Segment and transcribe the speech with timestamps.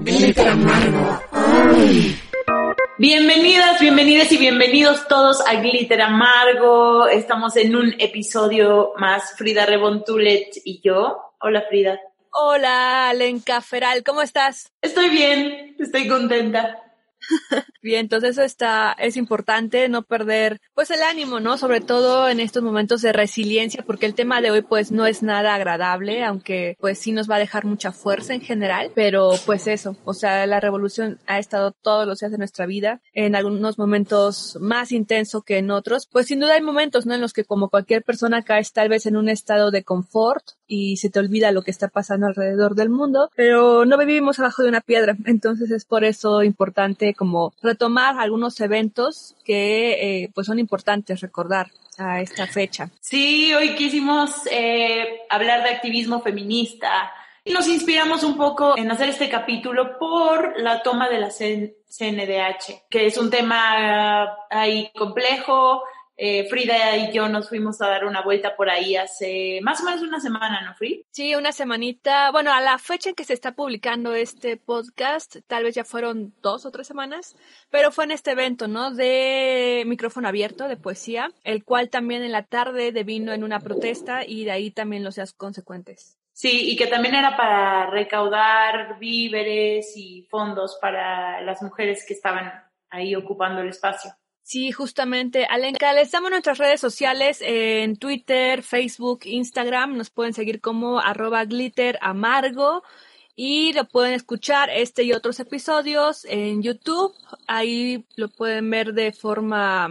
[0.00, 1.20] Glitter Amargo.
[2.98, 7.08] Bienvenidas, bienvenidas y bienvenidos todos a Glitter Amargo.
[7.08, 11.34] Estamos en un episodio más, Frida Rebontulet y yo.
[11.40, 12.00] Hola Frida.
[12.30, 14.72] Hola, Lenka Feral, ¿cómo estás?
[14.82, 16.87] Estoy bien, estoy contenta.
[17.82, 21.58] Bien, entonces eso está, es importante no perder pues el ánimo, ¿no?
[21.58, 25.22] Sobre todo en estos momentos de resiliencia, porque el tema de hoy pues no es
[25.22, 29.66] nada agradable, aunque pues sí nos va a dejar mucha fuerza en general, pero pues
[29.66, 33.78] eso, o sea, la revolución ha estado todos los días de nuestra vida, en algunos
[33.78, 37.14] momentos más intenso que en otros, pues sin duda hay momentos, ¿no?
[37.14, 40.96] En los que como cualquier persona caes tal vez en un estado de confort y
[40.96, 44.68] se te olvida lo que está pasando alrededor del mundo, pero no vivimos abajo de
[44.68, 50.58] una piedra, entonces es por eso importante como retomar algunos eventos que eh, pues son
[50.58, 52.88] importantes recordar a esta fecha.
[53.00, 57.12] Sí, hoy quisimos eh, hablar de activismo feminista
[57.52, 63.06] nos inspiramos un poco en hacer este capítulo por la toma de la CNDH, que
[63.06, 65.82] es un tema ahí complejo,
[66.20, 69.84] eh, Frida y yo nos fuimos a dar una vuelta por ahí hace más o
[69.84, 71.04] menos una semana, ¿no, Frida?
[71.12, 72.32] Sí, una semanita.
[72.32, 76.34] Bueno, a la fecha en que se está publicando este podcast, tal vez ya fueron
[76.42, 77.36] dos o tres semanas,
[77.70, 78.90] pero fue en este evento, ¿no?
[78.90, 84.24] De micrófono abierto, de poesía, el cual también en la tarde devino en una protesta
[84.26, 86.18] y de ahí también los seas consecuentes.
[86.32, 92.52] Sí, y que también era para recaudar víveres y fondos para las mujeres que estaban
[92.90, 94.12] ahí ocupando el espacio.
[94.48, 95.44] Sí, justamente.
[95.44, 99.94] Alenka, les damos nuestras redes sociales en Twitter, Facebook, Instagram.
[99.94, 102.82] Nos pueden seguir como arroba glitter amargo
[103.36, 107.12] y lo pueden escuchar este y otros episodios en YouTube.
[107.46, 109.86] Ahí lo pueden ver de forma,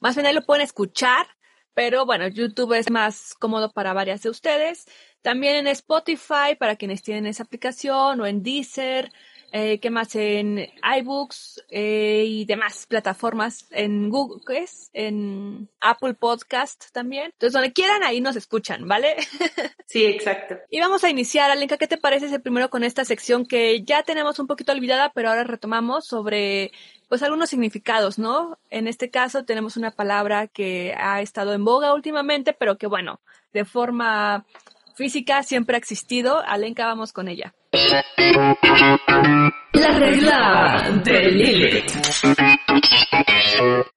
[0.00, 1.26] más bien ahí lo pueden escuchar,
[1.72, 4.84] pero bueno, YouTube es más cómodo para varias de ustedes.
[5.22, 9.10] También en Spotify para quienes tienen esa aplicación o en Deezer
[9.50, 10.14] eh, ¿qué más?
[10.14, 10.68] En
[10.98, 14.90] iBooks eh, y demás plataformas, en Google, ¿qué es?
[14.92, 17.26] En Apple Podcast también.
[17.26, 19.16] Entonces, donde quieran, ahí nos escuchan, ¿vale?
[19.86, 20.56] sí, exacto.
[20.70, 24.02] Y vamos a iniciar, Alenka, ¿qué te parece ese primero con esta sección que ya
[24.02, 26.72] tenemos un poquito olvidada, pero ahora retomamos sobre
[27.08, 28.58] pues algunos significados, ¿no?
[28.68, 33.20] En este caso tenemos una palabra que ha estado en boga últimamente, pero que bueno,
[33.54, 34.44] de forma
[34.94, 36.42] física siempre ha existido.
[36.44, 37.54] Alenka, vamos con ella.
[39.72, 41.92] La regla de Lilith.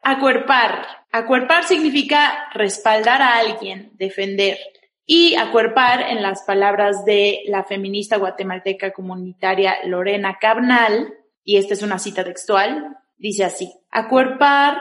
[0.02, 0.86] Acuerpar.
[1.12, 4.58] Acuerpar significa respaldar a alguien, defender.
[5.06, 11.82] Y acuerpar, en las palabras de la feminista guatemalteca comunitaria Lorena Cabnal, y esta es
[11.82, 14.78] una cita textual, dice así, acuerpar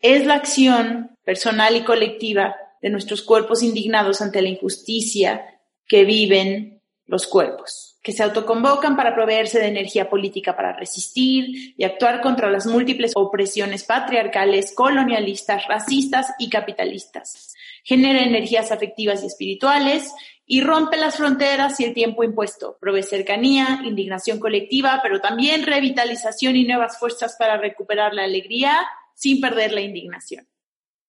[0.00, 6.82] es la acción personal y colectiva de nuestros cuerpos indignados ante la injusticia que viven
[7.06, 12.50] los cuerpos, que se autoconvocan para proveerse de energía política para resistir y actuar contra
[12.50, 17.54] las múltiples opresiones patriarcales, colonialistas, racistas y capitalistas.
[17.84, 20.12] Genera energías afectivas y espirituales
[20.44, 22.76] y rompe las fronteras y el tiempo impuesto.
[22.80, 28.76] Provee cercanía, indignación colectiva, pero también revitalización y nuevas fuerzas para recuperar la alegría
[29.14, 30.48] sin perder la indignación.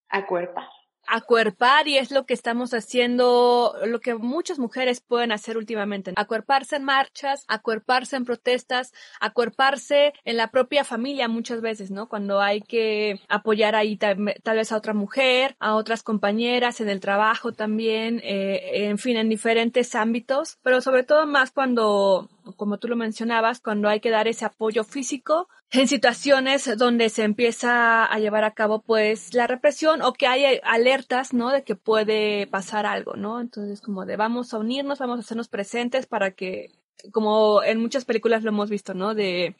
[0.09, 0.69] Acuerpa
[1.07, 6.13] acuerpar y es lo que estamos haciendo, lo que muchas mujeres pueden hacer últimamente.
[6.15, 12.07] Acuerparse en marchas, acuerparse en protestas, acuerparse en la propia familia muchas veces, ¿no?
[12.07, 16.99] Cuando hay que apoyar ahí tal, vez a otra mujer, a otras compañeras, en el
[16.99, 22.87] trabajo también, eh, en fin, en diferentes ámbitos, pero sobre todo más cuando como tú
[22.87, 28.19] lo mencionabas, cuando hay que dar ese apoyo físico en situaciones donde se empieza a
[28.19, 31.51] llevar a cabo pues la represión o que hay alertas, ¿no?
[31.51, 33.41] De que puede pasar algo, ¿no?
[33.41, 36.69] Entonces como de vamos a unirnos, vamos a hacernos presentes para que,
[37.11, 39.15] como en muchas películas lo hemos visto, ¿no?
[39.15, 39.55] De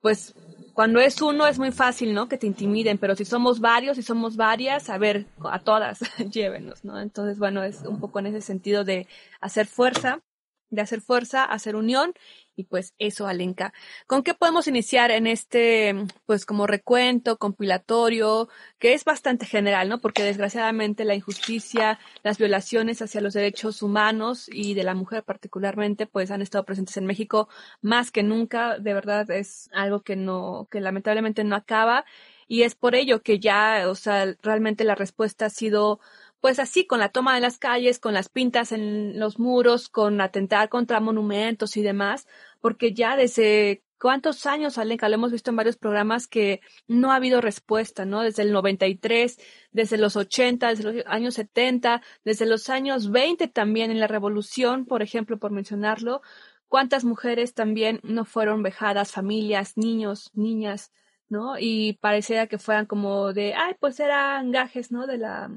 [0.00, 0.34] pues
[0.72, 2.28] cuando es uno es muy fácil, ¿no?
[2.28, 6.82] Que te intimiden, pero si somos varios, si somos varias, a ver, a todas, llévenos,
[6.82, 6.98] ¿no?
[6.98, 9.06] Entonces, bueno, es un poco en ese sentido de
[9.40, 10.22] hacer fuerza
[10.70, 12.12] de hacer fuerza, hacer unión
[12.56, 13.72] y pues eso, Alenka.
[14.06, 15.94] ¿Con qué podemos iniciar en este,
[16.24, 18.48] pues como recuento, compilatorio,
[18.78, 20.00] que es bastante general, ¿no?
[20.00, 26.06] Porque desgraciadamente la injusticia, las violaciones hacia los derechos humanos y de la mujer particularmente,
[26.06, 27.48] pues han estado presentes en México
[27.82, 28.78] más que nunca.
[28.78, 32.04] De verdad es algo que no, que lamentablemente no acaba.
[32.48, 36.00] Y es por ello que ya, o sea, realmente la respuesta ha sido
[36.40, 40.20] pues así, con la toma de las calles, con las pintas en los muros, con
[40.20, 42.26] atentar contra monumentos y demás,
[42.60, 47.16] porque ya desde cuántos años, Alenka, lo hemos visto en varios programas que no ha
[47.16, 48.22] habido respuesta, ¿no?
[48.22, 49.38] Desde el 93,
[49.72, 54.86] desde los 80, desde los años 70, desde los años 20 también en la revolución,
[54.86, 56.22] por ejemplo, por mencionarlo,
[56.68, 60.92] cuántas mujeres también no fueron vejadas, familias, niños, niñas,
[61.28, 61.58] ¿no?
[61.58, 65.06] Y parecía que fueran como de, ay, pues eran gajes, ¿no?
[65.06, 65.50] De la,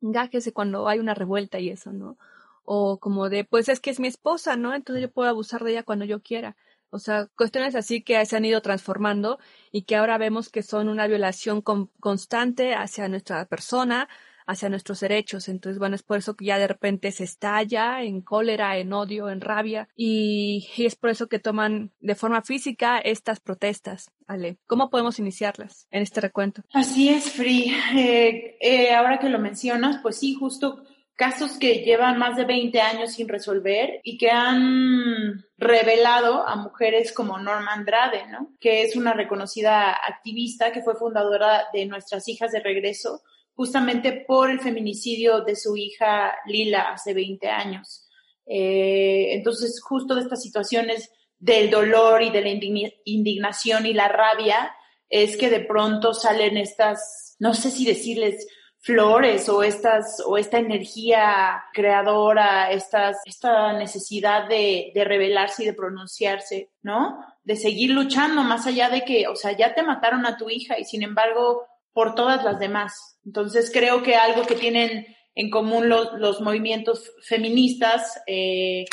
[0.00, 2.18] gajes de cuando hay una revuelta y eso, ¿no?
[2.64, 4.74] O como de, pues es que es mi esposa, ¿no?
[4.74, 6.56] Entonces yo puedo abusar de ella cuando yo quiera.
[6.90, 9.38] O sea, cuestiones así que se han ido transformando
[9.70, 14.08] y que ahora vemos que son una violación constante hacia nuestra persona,
[14.48, 15.48] hacia nuestros derechos.
[15.48, 19.28] Entonces, bueno, es por eso que ya de repente se estalla en cólera, en odio,
[19.28, 24.10] en rabia y, es por eso que toman de forma física estas protestas.
[24.26, 26.62] Ale, ¿cómo podemos iniciarlas en este recuento?
[26.72, 27.72] Así es, Free.
[27.94, 30.82] Eh, eh, ahora que lo mencionas, pues sí, justo
[31.14, 37.12] casos que llevan más de 20 años sin resolver y que han revelado a mujeres
[37.12, 38.52] como Norma Andrade, ¿no?
[38.60, 43.22] Que es una reconocida activista que fue fundadora de Nuestras Hijas de Regreso,
[43.58, 48.08] justamente por el feminicidio de su hija Lila hace 20 años.
[48.46, 51.10] Eh, entonces, justo de estas situaciones
[51.40, 52.50] del dolor y de la
[53.04, 54.72] indignación y la rabia,
[55.08, 58.46] es que de pronto salen estas, no sé si decirles
[58.78, 65.74] flores o estas o esta energía creadora, estas, esta necesidad de, de revelarse y de
[65.74, 67.18] pronunciarse, ¿no?
[67.42, 70.78] De seguir luchando más allá de que, o sea, ya te mataron a tu hija
[70.78, 73.18] y sin embargo por todas las demás.
[73.24, 78.84] Entonces creo que algo que tienen en común los, movimientos feministas eh,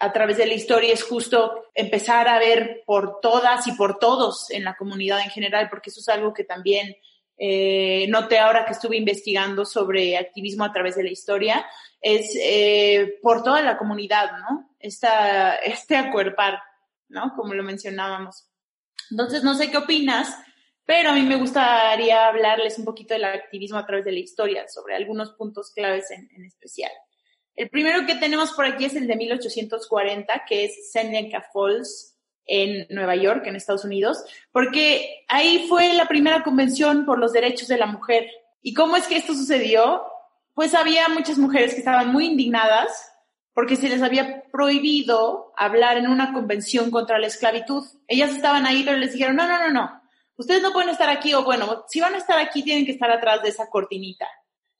[0.00, 4.50] a través de la historia es justo empezar a ver por todas y por todos
[4.50, 6.94] en la comunidad en general, porque eso es algo que también
[7.38, 11.64] eh, noté ahora que estuve investigando sobre activismo a través de la historia,
[12.00, 14.70] es eh, por toda la comunidad, ¿no?
[14.78, 16.60] Esta, este acuerpar,
[17.08, 17.34] ¿no?
[17.36, 18.48] Como lo mencionábamos.
[19.10, 20.36] Entonces, no sé qué opinas,
[20.88, 24.66] pero a mí me gustaría hablarles un poquito del activismo a través de la historia,
[24.68, 26.90] sobre algunos puntos claves en, especial.
[27.54, 32.86] El primero que tenemos por aquí es el de 1840, que es Seneca Falls en
[32.88, 37.76] Nueva York, en Estados Unidos, porque ahí fue la primera convención por los derechos de
[37.76, 38.26] la mujer.
[38.62, 40.04] ¿Y cómo es que esto sucedió?
[40.54, 43.12] Pues había muchas mujeres que estaban muy indignadas
[43.52, 47.84] porque se les había prohibido hablar en una convención contra la esclavitud.
[48.06, 49.97] Ellas estaban ahí, pero les dijeron, no, no, no, no,
[50.38, 53.10] ustedes no pueden estar aquí o bueno, si van a estar aquí tienen que estar
[53.10, 54.26] atrás de esa cortinita.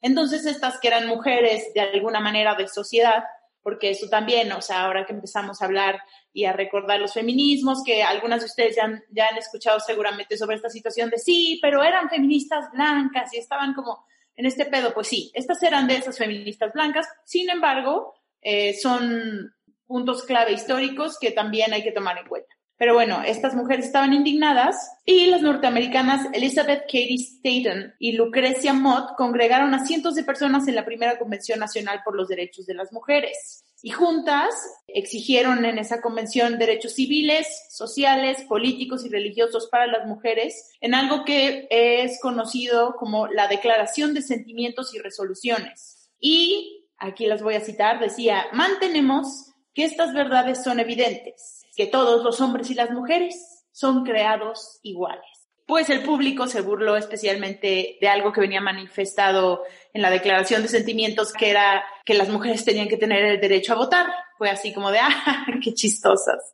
[0.00, 3.24] Entonces estas que eran mujeres de alguna manera de sociedad,
[3.62, 6.00] porque eso también, o sea, ahora que empezamos a hablar
[6.32, 10.70] y a recordar los feminismos, que algunas de ustedes ya han, escuchado seguramente sobre esta
[10.70, 14.06] situación de sí, pero eran feministas blancas y estaban como
[14.36, 19.52] en este pedo, pues sí, estas eran de esas feministas blancas, sin embargo, eh, son
[19.84, 22.57] puntos clave históricos que también hay que tomar en cuenta.
[22.78, 29.16] Pero bueno, estas mujeres estaban indignadas y las norteamericanas Elizabeth Cady Staten y Lucrecia Mott
[29.16, 32.92] congregaron a cientos de personas en la primera Convención Nacional por los Derechos de las
[32.92, 33.64] Mujeres.
[33.82, 34.54] Y juntas
[34.86, 41.24] exigieron en esa convención derechos civiles, sociales, políticos y religiosos para las mujeres en algo
[41.24, 46.10] que es conocido como la Declaración de Sentimientos y Resoluciones.
[46.20, 52.24] Y, aquí las voy a citar, decía, mantenemos que estas verdades son evidentes que todos
[52.24, 55.24] los hombres y las mujeres son creados iguales.
[55.64, 59.62] Pues el público se burló especialmente de algo que venía manifestado
[59.94, 63.74] en la Declaración de Sentimientos, que era que las mujeres tenían que tener el derecho
[63.74, 64.06] a votar.
[64.38, 66.52] Fue así como de, ¡ah, qué chistosas!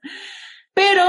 [0.75, 1.03] Pero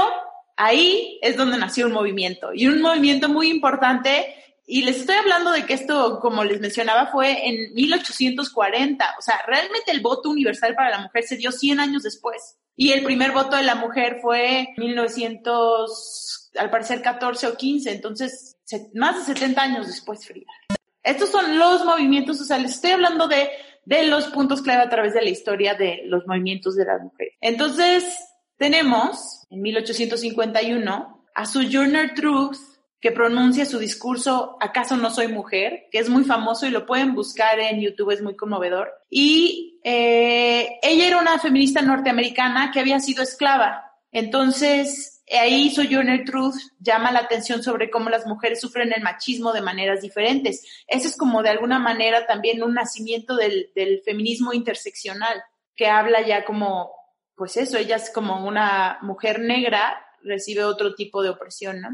[0.56, 4.34] ahí es donde nació un movimiento, y un movimiento muy importante
[4.66, 9.14] y les estoy hablando de que esto, como les mencionaba, fue en 1840.
[9.18, 12.56] O sea, realmente el voto universal para la mujer se dio 100 años después.
[12.76, 18.56] Y el primer voto de la mujer fue 1900, al parecer 14 o 15, entonces
[18.94, 20.50] más de 70 años después, Frida.
[21.02, 23.48] Estos son los movimientos, o sea, les estoy hablando de,
[23.84, 27.34] de los puntos clave a través de la historia de los movimientos de las mujeres.
[27.40, 28.04] Entonces,
[28.58, 32.58] tenemos en 1851 a Sojourner Truth,
[33.00, 35.86] que pronuncia su discurso ¿Acaso no soy mujer?
[35.90, 38.92] que es muy famoso y lo pueden buscar en YouTube, es muy conmovedor.
[39.10, 43.92] Y eh, ella era una feminista norteamericana que había sido esclava.
[44.12, 49.60] Entonces, ahí Sojourner Truth llama la atención sobre cómo las mujeres sufren el machismo de
[49.60, 50.64] maneras diferentes.
[50.86, 55.42] Eso es como de alguna manera también un nacimiento del, del feminismo interseccional,
[55.74, 56.92] que habla ya como,
[57.34, 61.90] pues eso, ella es como una mujer negra, recibe otro tipo de opresión, ¿no?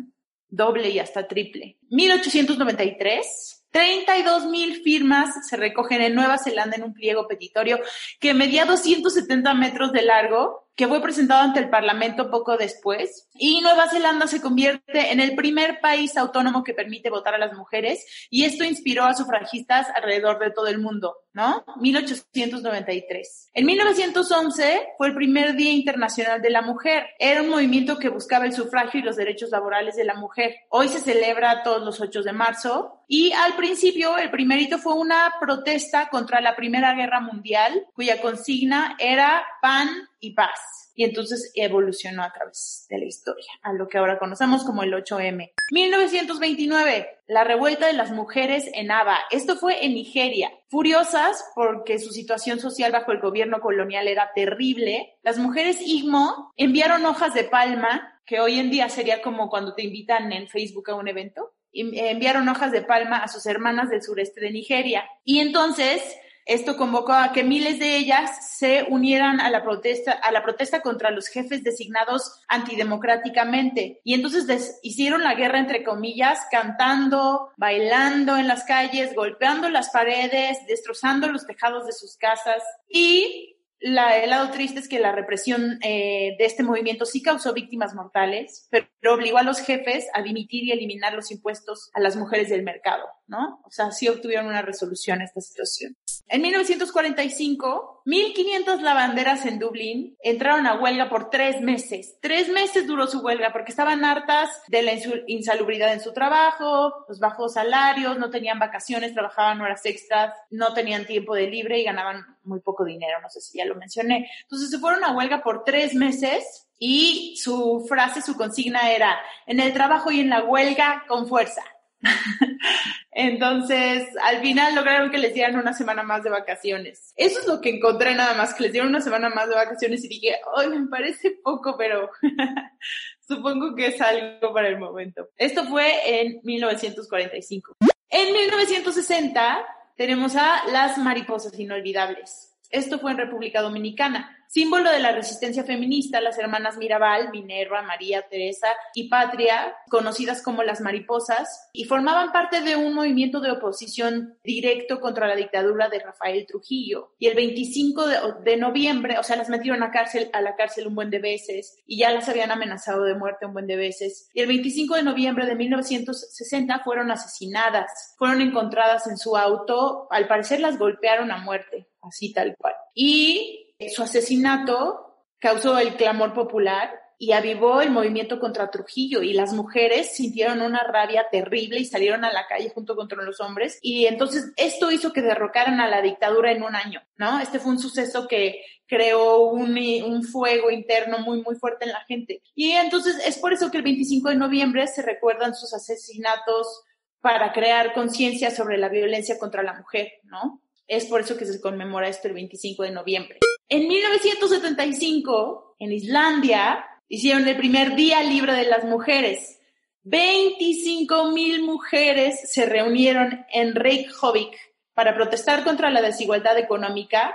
[0.53, 1.79] Doble y hasta triple.
[1.89, 7.81] 1893, 32 mil firmas se recogen en Nueva Zelanda en un pliego petitorio
[8.21, 13.29] que medía 270 metros de largo que fue presentado ante el Parlamento poco después.
[13.35, 17.57] Y Nueva Zelanda se convierte en el primer país autónomo que permite votar a las
[17.57, 21.65] mujeres y esto inspiró a sufragistas alrededor de todo el mundo, ¿no?
[21.77, 23.51] 1893.
[23.55, 27.07] En 1911 fue el primer Día Internacional de la Mujer.
[27.19, 30.57] Era un movimiento que buscaba el sufragio y los derechos laborales de la mujer.
[30.71, 35.35] Hoy se celebra todos los 8 de marzo y al principio el primerito fue una
[35.41, 39.89] protesta contra la Primera Guerra Mundial cuya consigna era pan
[40.21, 40.62] y paz
[40.95, 44.93] y entonces evolucionó a través de la historia, a lo que ahora conocemos como el
[44.93, 45.53] 8M.
[45.71, 49.19] 1929, la revuelta de las mujeres en Aba.
[49.31, 50.51] Esto fue en Nigeria.
[50.69, 57.05] Furiosas porque su situación social bajo el gobierno colonial era terrible, las mujeres Igmo enviaron
[57.07, 60.95] hojas de palma, que hoy en día sería como cuando te invitan en Facebook a
[60.95, 65.05] un evento, enviaron hojas de palma a sus hermanas del sureste de Nigeria.
[65.25, 66.03] Y entonces
[66.47, 70.83] esto convocó a que miles de ellas se unieran a la protesta, a la protesta
[70.83, 74.01] contra los jefes designados antidemocráticamente.
[74.05, 80.59] Y entonces hicieron la guerra entre comillas, cantando, bailando en las calles, golpeando las paredes,
[80.67, 82.63] destrozando los tejados de sus casas.
[82.89, 87.53] Y la, el lado triste es que la represión eh, de este movimiento sí causó
[87.53, 92.15] víctimas mortales, pero, obligó a los jefes a dimitir y eliminar los impuestos a las
[92.15, 93.61] mujeres del mercado, ¿no?
[93.65, 95.97] O sea, sí obtuvieron una resolución a esta situación.
[96.29, 102.17] En 1945, 1.500 lavanderas en Dublín entraron a huelga por tres meses.
[102.21, 104.93] Tres meses duró su huelga porque estaban hartas de la
[105.27, 111.07] insalubridad en su trabajo, los bajos salarios, no tenían vacaciones, trabajaban horas extras, no tenían
[111.07, 114.31] tiempo de libre y ganaban muy poco dinero, no sé si ya lo mencioné.
[114.43, 119.61] Entonces se fueron a huelga por tres meses y su frase, su consigna era, en
[119.61, 121.63] el trabajo y en la huelga con fuerza.
[123.13, 127.13] Entonces, al final lograron que les dieran una semana más de vacaciones.
[127.17, 130.05] Eso es lo que encontré nada más, que les dieron una semana más de vacaciones
[130.05, 132.11] y dije, ay, me parece poco, pero
[133.21, 135.29] supongo que es algo para el momento.
[135.37, 137.77] Esto fue en 1945.
[138.09, 139.67] En 1960
[139.97, 142.52] tenemos a las mariposas inolvidables.
[142.73, 144.39] Esto fue en República Dominicana.
[144.53, 150.63] Símbolo de la resistencia feminista, las hermanas Mirabal, Minerva, María, Teresa y Patria, conocidas como
[150.63, 156.01] las mariposas, y formaban parte de un movimiento de oposición directo contra la dictadura de
[156.01, 157.15] Rafael Trujillo.
[157.19, 158.07] Y el 25
[158.43, 161.79] de, noviembre, o sea, las metieron a, cárcel, a la cárcel un buen de veces
[161.87, 164.29] y ya las habían amenazado de muerte un buen de veces.
[164.35, 170.27] Y el 25 de noviembre de 1960 fueron asesinadas, fueron encontradas en su auto, al
[170.27, 172.75] parecer las golpearon a muerte, así tal cual.
[172.95, 179.53] Y su asesinato causó el clamor popular y avivó el movimiento contra Trujillo y las
[179.53, 184.07] mujeres sintieron una rabia terrible y salieron a la calle junto contra los hombres y
[184.07, 187.39] entonces esto hizo que derrocaran a la dictadura en un año, ¿no?
[187.39, 192.05] Este fue un suceso que creó un, un fuego interno muy, muy fuerte en la
[192.07, 192.43] gente.
[192.57, 196.83] Y entonces es por eso que el 25 de noviembre se recuerdan sus asesinatos
[197.21, 200.62] para crear conciencia sobre la violencia contra la mujer, ¿no?
[200.87, 203.39] Es por eso que se conmemora esto el 25 de noviembre.
[203.69, 209.61] En 1975, en Islandia, hicieron el primer día libre de las mujeres.
[210.05, 214.55] 25 mil mujeres se reunieron en Reykjavik
[214.95, 217.35] para protestar contra la desigualdad económica.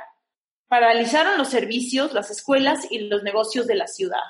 [0.68, 4.24] Paralizaron los servicios, las escuelas y los negocios de la ciudad.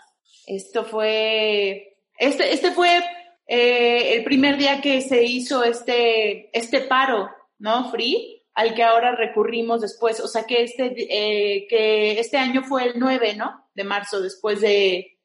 [0.46, 3.04] Esto fue, este, este fue
[3.48, 7.90] eh, el primer día que se hizo este, este paro, ¿no?
[7.92, 10.20] Free al que ahora recurrimos después.
[10.20, 13.70] O sea que este, eh, que este año fue el 9, ¿no?
[13.76, 15.20] De marzo, después de,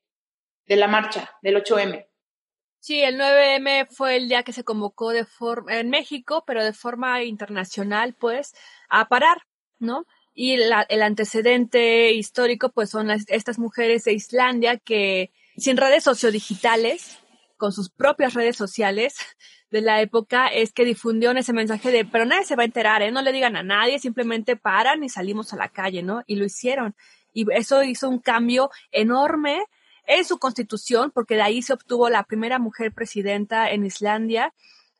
[0.66, 2.06] de la marcha del 8M.
[2.78, 6.74] Sí, el 9M fue el día que se convocó de forma, en México, pero de
[6.74, 8.54] forma internacional, pues,
[8.90, 9.38] a parar,
[9.78, 10.04] ¿no?
[10.34, 17.18] Y la, el antecedente histórico, pues, son estas mujeres de Islandia que, sin redes sociodigitales,
[17.56, 19.14] con sus propias redes sociales,
[19.72, 23.00] de la época es que difundieron ese mensaje de, pero nadie se va a enterar,
[23.00, 23.10] ¿eh?
[23.10, 26.22] No le digan a nadie, simplemente paran y salimos a la calle, ¿no?
[26.26, 26.94] Y lo hicieron.
[27.32, 29.64] Y eso hizo un cambio enorme
[30.06, 34.52] en su constitución, porque de ahí se obtuvo la primera mujer presidenta en Islandia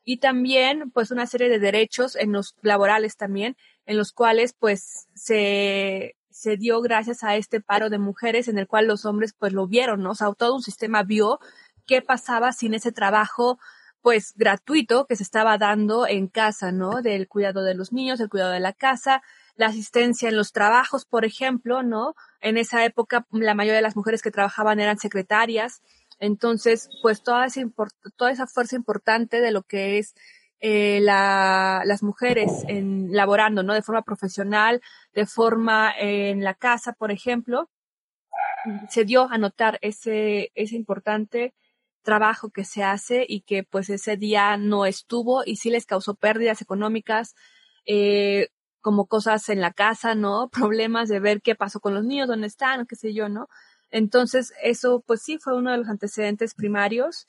[0.05, 5.07] y también, pues, una serie de derechos en los laborales también, en los cuales, pues,
[5.15, 9.53] se, se dio gracias a este paro de mujeres en el cual los hombres, pues,
[9.53, 10.13] lo vieron, ¿no?
[10.13, 11.41] O sea, todo un sistema vio
[11.87, 13.59] qué pasaba sin ese trabajo
[14.03, 17.03] pues gratuito que se estaba dando en casa, ¿no?
[17.03, 19.23] Del cuidado de los niños, el cuidado de la casa,
[19.57, 22.15] la asistencia en los trabajos, por ejemplo, ¿no?
[22.41, 25.83] En esa época la mayoría de las mujeres que trabajaban eran secretarias,
[26.23, 27.63] entonces, pues toda esa,
[28.17, 30.15] toda esa fuerza importante de lo que es
[30.61, 33.75] eh, la, las mujeres laborando, ¿no?
[33.75, 34.81] De forma profesional,
[35.15, 37.69] de forma en la casa, por ejemplo,
[38.89, 41.55] se dio a notar ese, ese importante
[42.03, 46.15] trabajo que se hace y que pues ese día no estuvo y sí les causó
[46.15, 47.35] pérdidas económicas,
[47.87, 48.49] eh,
[48.81, 50.49] como cosas en la casa, ¿no?
[50.53, 53.49] Problemas de ver qué pasó con los niños, dónde están, qué sé yo, ¿no?
[53.91, 57.27] Entonces, eso pues sí fue uno de los antecedentes primarios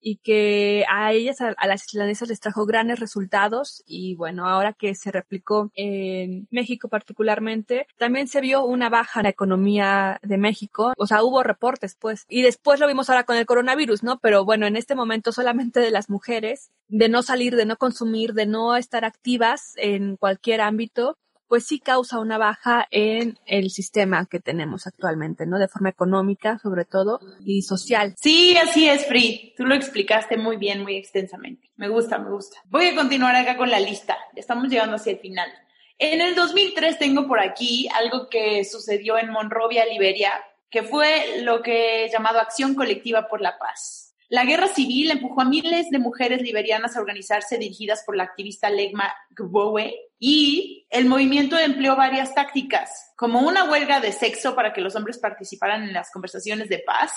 [0.00, 4.94] y que a ellas, a, las islandesas les trajo grandes resultados y bueno, ahora que
[4.94, 10.92] se replicó en México particularmente, también se vio una baja en la economía de México,
[10.96, 14.18] o sea, hubo reportes pues, y después lo vimos ahora con el coronavirus, ¿no?
[14.20, 18.34] Pero bueno, en este momento solamente de las mujeres, de no salir, de no consumir,
[18.34, 21.16] de no estar activas en cualquier ámbito,
[21.50, 25.58] pues sí causa una baja en el sistema que tenemos actualmente, ¿no?
[25.58, 28.14] De forma económica, sobre todo, y social.
[28.16, 29.52] Sí, así es, Free.
[29.56, 31.68] Tú lo explicaste muy bien, muy extensamente.
[31.74, 32.58] Me gusta, me gusta.
[32.66, 34.16] Voy a continuar acá con la lista.
[34.36, 35.50] Estamos llegando hacia el final.
[35.98, 40.30] En el 2003 tengo por aquí algo que sucedió en Monrovia, Liberia,
[40.70, 44.09] que fue lo que he llamado Acción Colectiva por la Paz.
[44.30, 48.70] La guerra civil empujó a miles de mujeres liberianas a organizarse dirigidas por la activista
[48.70, 54.82] Legma Gbowe y el movimiento empleó varias tácticas, como una huelga de sexo para que
[54.82, 57.12] los hombres participaran en las conversaciones de paz.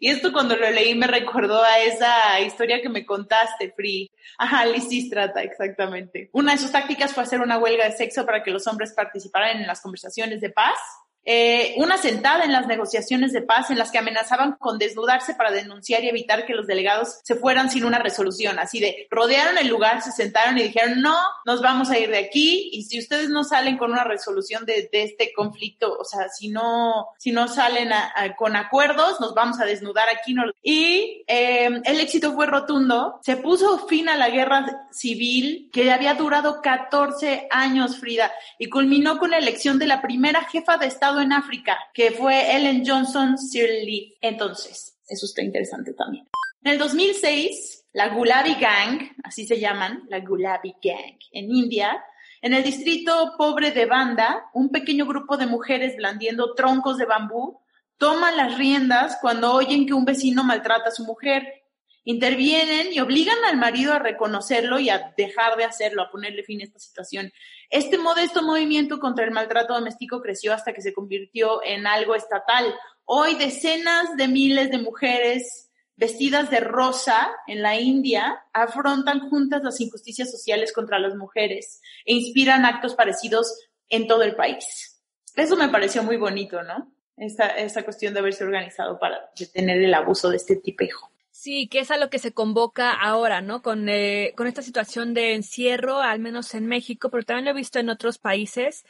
[0.00, 4.10] Y esto cuando lo leí me recordó a esa historia que me contaste, Free.
[4.36, 4.64] Ajá,
[5.08, 6.28] trata exactamente.
[6.32, 9.60] Una de sus tácticas fue hacer una huelga de sexo para que los hombres participaran
[9.60, 10.76] en las conversaciones de paz
[11.30, 15.50] eh, una sentada en las negociaciones de paz en las que amenazaban con desnudarse para
[15.50, 18.58] denunciar y evitar que los delegados se fueran sin una resolución.
[18.58, 22.16] Así de, rodearon el lugar, se sentaron y dijeron, no, nos vamos a ir de
[22.16, 26.48] aquí y si ustedes no salen con una resolución de, este conflicto, o sea, si
[26.48, 27.90] no, si no salen
[28.38, 30.32] con acuerdos, nos vamos a desnudar aquí.
[30.32, 30.44] No.
[30.62, 33.20] Y em, el éxito fue rotundo.
[33.22, 39.18] Se puso fin a la guerra civil que había durado 14 años, Frida, y culminó
[39.18, 43.38] con la elección de la primera jefa de Estado en África, que fue Ellen Johnson
[43.38, 44.14] Sirleaf.
[44.20, 46.26] Entonces, eso está interesante también.
[46.62, 52.04] En el 2006, la Gulabi Gang, así se llaman, la Gulabi Gang, en India,
[52.42, 57.60] en el distrito pobre de Banda, un pequeño grupo de mujeres blandiendo troncos de bambú
[57.98, 61.64] toman las riendas cuando oyen que un vecino maltrata a su mujer.
[62.04, 66.60] Intervienen y obligan al marido a reconocerlo y a dejar de hacerlo, a ponerle fin
[66.60, 67.32] a esta situación.
[67.70, 72.74] Este modesto movimiento contra el maltrato doméstico creció hasta que se convirtió en algo estatal.
[73.04, 75.68] Hoy decenas de miles de mujeres
[75.98, 82.14] vestidas de rosa en la India afrontan juntas las injusticias sociales contra las mujeres e
[82.14, 85.02] inspiran actos parecidos en todo el país.
[85.34, 86.92] Eso me pareció muy bonito, ¿no?
[87.16, 91.10] Esa, cuestión de haberse organizado para detener el abuso de este tipejo.
[91.40, 93.62] Sí, que es a lo que se convoca ahora, ¿no?
[93.62, 97.54] Con, eh, con esta situación de encierro, al menos en México, pero también lo he
[97.54, 98.84] visto en otros países,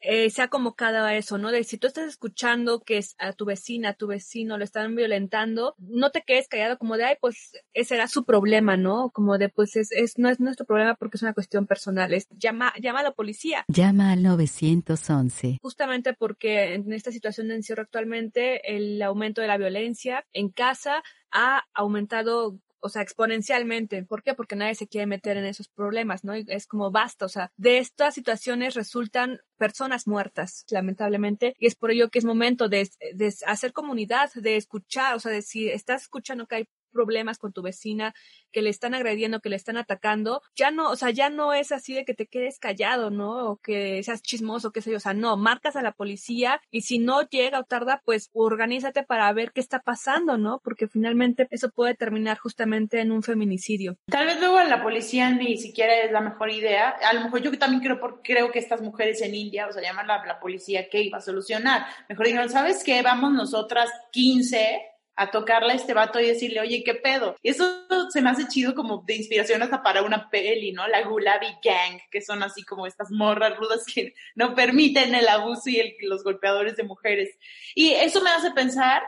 [0.00, 1.50] eh, se ha convocado a eso, ¿no?
[1.50, 4.94] De si tú estás escuchando que es a tu vecina, a tu vecino lo están
[4.94, 9.10] violentando, no te quedes callado como de, ay, pues ese era su problema, ¿no?
[9.10, 12.28] Como de, pues es, es, no es nuestro problema porque es una cuestión personal, es
[12.30, 13.64] llama, llama a la policía.
[13.68, 15.58] Llama al 911.
[15.60, 21.02] Justamente porque en esta situación de encierro actualmente, el aumento de la violencia en casa
[21.30, 24.02] ha aumentado o sea, exponencialmente.
[24.04, 24.34] ¿Por qué?
[24.34, 26.34] Porque nadie se quiere meter en esos problemas, ¿no?
[26.34, 31.90] es como basta, o sea, de estas situaciones resultan personas muertas, lamentablemente, y es por
[31.90, 36.02] ello que es momento de, de hacer comunidad, de escuchar, o sea, de si estás
[36.02, 38.14] escuchando que hay problemas con tu vecina,
[38.52, 41.72] que le están agrediendo, que le están atacando, ya no, o sea, ya no es
[41.72, 43.50] así de que te quedes callado, ¿no?
[43.50, 46.82] O que seas chismoso, qué sé yo, o sea, no, marcas a la policía y
[46.82, 50.60] si no llega o tarda, pues organízate para ver qué está pasando, ¿no?
[50.62, 53.96] Porque finalmente eso puede terminar justamente en un feminicidio.
[54.06, 56.90] Tal vez luego la policía ni siquiera es la mejor idea.
[56.90, 60.10] A lo mejor yo también creo, creo que estas mujeres en India, o sea, llamar
[60.10, 61.86] a la policía, ¿qué iba a solucionar?
[62.08, 63.02] Mejor dijeron, ¿sabes qué?
[63.02, 64.89] Vamos nosotras 15
[65.20, 67.36] a tocarle a este vato y decirle, oye, ¿qué pedo?
[67.42, 70.88] Y eso se me hace chido como de inspiración hasta para una peli, ¿no?
[70.88, 75.68] La Gulabi Gang, que son así como estas morras rudas que no permiten el abuso
[75.68, 77.36] y los golpeadores de mujeres.
[77.74, 79.02] Y eso me hace pensar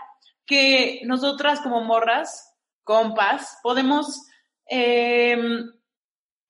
[0.45, 4.27] que nosotras como morras, compas, podemos
[4.67, 5.73] em,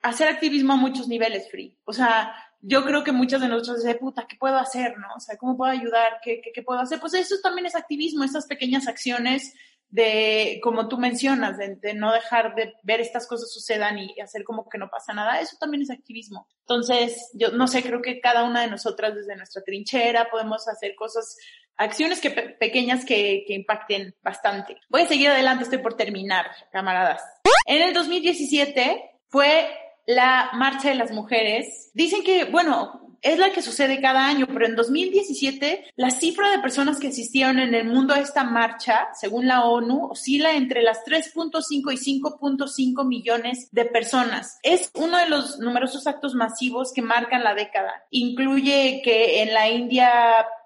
[0.03, 1.79] hacer activismo a muchos niveles, Free.
[1.85, 4.97] O sea, yo creo que muchas de nosotros dicen, puta, ¿qué puedo hacer?
[4.97, 5.09] ¿No?
[5.17, 6.21] O sea, ¿cómo puedo ayudar?
[6.23, 7.01] ¿Qué, qué, puedo hacer?
[7.01, 9.53] Pues eso también es activismo, estas pequeñas acciones
[9.91, 14.69] de, como tú mencionas, de, no dejar de ver estas cosas sucedan y hacer como
[14.69, 16.47] que no pasa nada, eso también es activismo.
[16.61, 20.95] Entonces, yo no sé, creo que cada una de nosotras desde nuestra trinchera podemos hacer
[20.95, 21.37] cosas,
[21.77, 24.79] acciones que, pequeñas que, que impacten bastante.
[24.89, 27.23] Voy a seguir adelante, estoy por terminar, camaradas.
[27.67, 29.69] En el 2017 fue
[30.07, 31.91] la marcha de las mujeres.
[31.95, 36.59] Dicen que, bueno, es la que sucede cada año, pero en 2017 la cifra de
[36.59, 41.05] personas que asistieron en el mundo a esta marcha, según la ONU, oscila entre las
[41.05, 44.59] 3.5 y 5.5 millones de personas.
[44.65, 47.93] Es uno de los numerosos actos masivos que marcan la década.
[48.11, 50.11] Incluye que en la India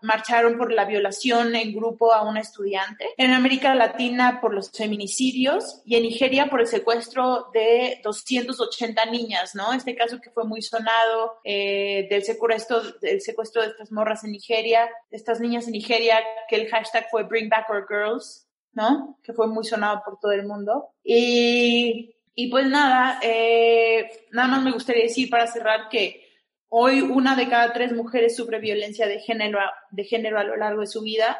[0.02, 5.82] marcharon por la violación en grupo a una estudiante, en América Latina por los feminicidios
[5.84, 9.72] y en Nigeria por el secuestro de 280 niñas, ¿no?
[9.72, 14.32] Este caso que fue muy sonado eh, del secuestro, del secuestro de estas morras en
[14.32, 19.18] Nigeria, de estas niñas en Nigeria, que el hashtag fue Bring Back Our Girls, ¿no?
[19.22, 20.90] Que fue muy sonado por todo el mundo.
[21.02, 26.25] Y, y pues nada, eh, nada más me gustaría decir para cerrar que
[26.68, 31.02] Hoy una de cada tres mujeres sufre violencia de género, a lo largo de su
[31.02, 31.38] vida.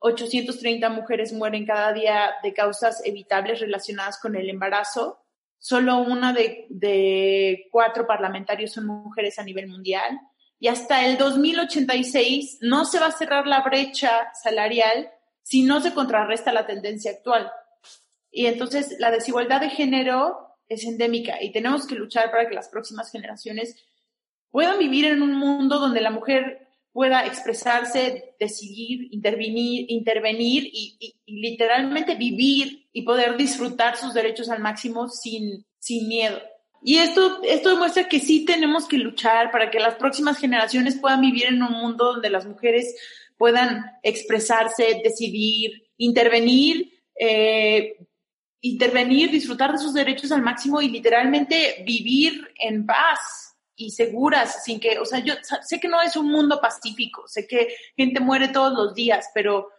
[0.00, 5.24] 830 mujeres mueren cada día de causas evitables relacionadas con el embarazo.
[5.58, 10.20] Solo una de, de cuatro parlamentarios son mujeres a nivel mundial.
[10.60, 15.10] Y hasta el 2086 no se va a cerrar la brecha salarial
[15.42, 17.50] si no se contrarresta la tendencia actual.
[18.30, 22.68] Y entonces la desigualdad de género es endémica y tenemos que luchar para que las
[22.68, 23.76] próximas generaciones
[24.50, 32.16] puedan vivir en un mundo donde la mujer pueda expresarse, decidir, intervenir, intervenir y, literalmente
[32.16, 36.40] vivir y poder disfrutar sus derechos al máximo sin, sin miedo.
[36.82, 41.20] Y esto, esto demuestra que sí tenemos que luchar para que las próximas generaciones puedan
[41.20, 42.96] vivir en un mundo donde las mujeres
[43.36, 47.96] puedan expresarse, decidir, intervenir, eh,
[48.60, 53.47] intervenir, disfrutar de sus derechos al máximo y literalmente vivir en paz
[53.78, 57.46] y seguras, sin que, o sea, yo sé que no es un mundo pacífico, sé
[57.46, 59.70] que gente muere todos los días, pero,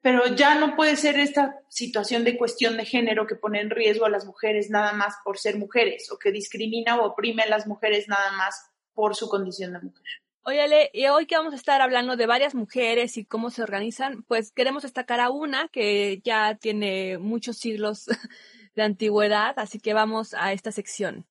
[0.00, 4.06] pero ya no puede ser esta situación de cuestión de género que pone en riesgo
[4.06, 7.66] a las mujeres nada más por ser mujeres o que discrimina o oprime a las
[7.66, 10.06] mujeres nada más por su condición de mujer.
[10.44, 14.22] Óyale, y hoy que vamos a estar hablando de varias mujeres y cómo se organizan,
[14.28, 18.06] pues queremos destacar a una que ya tiene muchos siglos
[18.76, 21.26] de antigüedad, así que vamos a esta sección.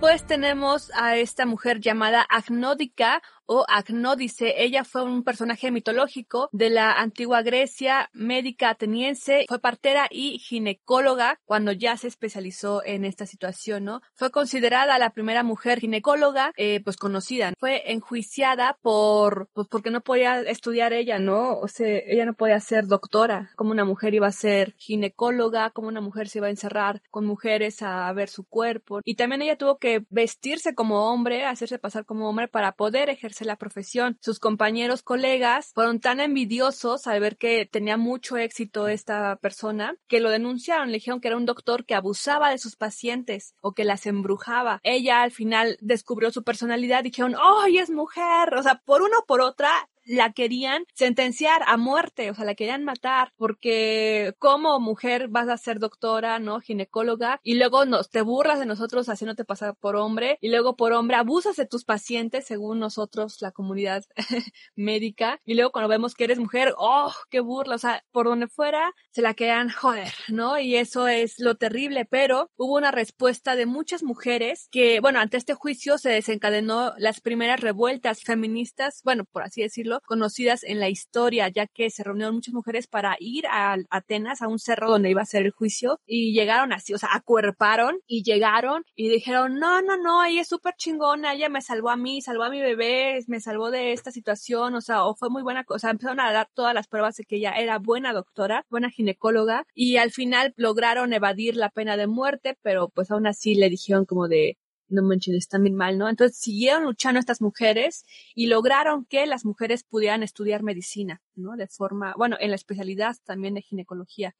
[0.00, 3.22] Pues tenemos a esta mujer llamada Agnódica
[3.52, 4.62] o Agnódice.
[4.62, 11.40] Ella fue un personaje mitológico de la antigua Grecia, médica ateniense, fue partera y ginecóloga
[11.44, 14.02] cuando ya se especializó en esta situación, ¿no?
[14.14, 17.52] Fue considerada la primera mujer ginecóloga, eh, pues conocida.
[17.58, 21.58] Fue enjuiciada por, pues porque no podía estudiar ella, ¿no?
[21.58, 23.50] O sea, ella no podía ser doctora.
[23.56, 27.26] Como una mujer iba a ser ginecóloga, como una mujer se iba a encerrar con
[27.26, 29.00] mujeres a ver su cuerpo.
[29.04, 33.39] Y también ella tuvo que vestirse como hombre, hacerse pasar como hombre para poder ejercer
[33.46, 34.18] la profesión.
[34.20, 40.20] Sus compañeros, colegas, fueron tan envidiosos al ver que tenía mucho éxito esta persona que
[40.20, 40.88] lo denunciaron.
[40.88, 44.80] Le dijeron que era un doctor que abusaba de sus pacientes o que las embrujaba.
[44.82, 47.04] Ella al final descubrió su personalidad.
[47.04, 48.54] Dijeron, ¡ay, es mujer!
[48.54, 49.70] O sea, por una o por otra,
[50.10, 55.56] la querían sentenciar a muerte, o sea, la querían matar, porque como mujer vas a
[55.56, 56.60] ser doctora, ¿no?
[56.60, 60.92] Ginecóloga, y luego nos, te burlas de nosotros haciéndote pasar por hombre, y luego por
[60.92, 64.04] hombre abusas de tus pacientes, según nosotros, la comunidad
[64.74, 67.76] médica, y luego cuando vemos que eres mujer, ¡oh, qué burla!
[67.76, 70.58] O sea, por donde fuera, se la quedan joder, ¿no?
[70.58, 75.36] Y eso es lo terrible, pero hubo una respuesta de muchas mujeres que, bueno, ante
[75.36, 80.88] este juicio se desencadenó las primeras revueltas feministas, bueno, por así decirlo, conocidas en la
[80.88, 85.10] historia, ya que se reunieron muchas mujeres para ir a Atenas, a un cerro donde
[85.10, 89.58] iba a ser el juicio, y llegaron así, o sea, acuerparon y llegaron y dijeron,
[89.58, 92.60] no, no, no, ella es súper chingona, ella me salvó a mí, salvó a mi
[92.60, 96.20] bebé, me salvó de esta situación, o sea, o fue muy buena, o sea, empezaron
[96.20, 100.10] a dar todas las pruebas de que ella era buena doctora, buena ginecóloga, y al
[100.10, 104.58] final lograron evadir la pena de muerte, pero pues aún así le dijeron como de,
[104.90, 106.08] no manches, está bien mal, ¿no?
[106.08, 111.56] Entonces siguieron luchando estas mujeres y lograron que las mujeres pudieran estudiar medicina, ¿no?
[111.56, 114.34] De forma, bueno, en la especialidad también de ginecología.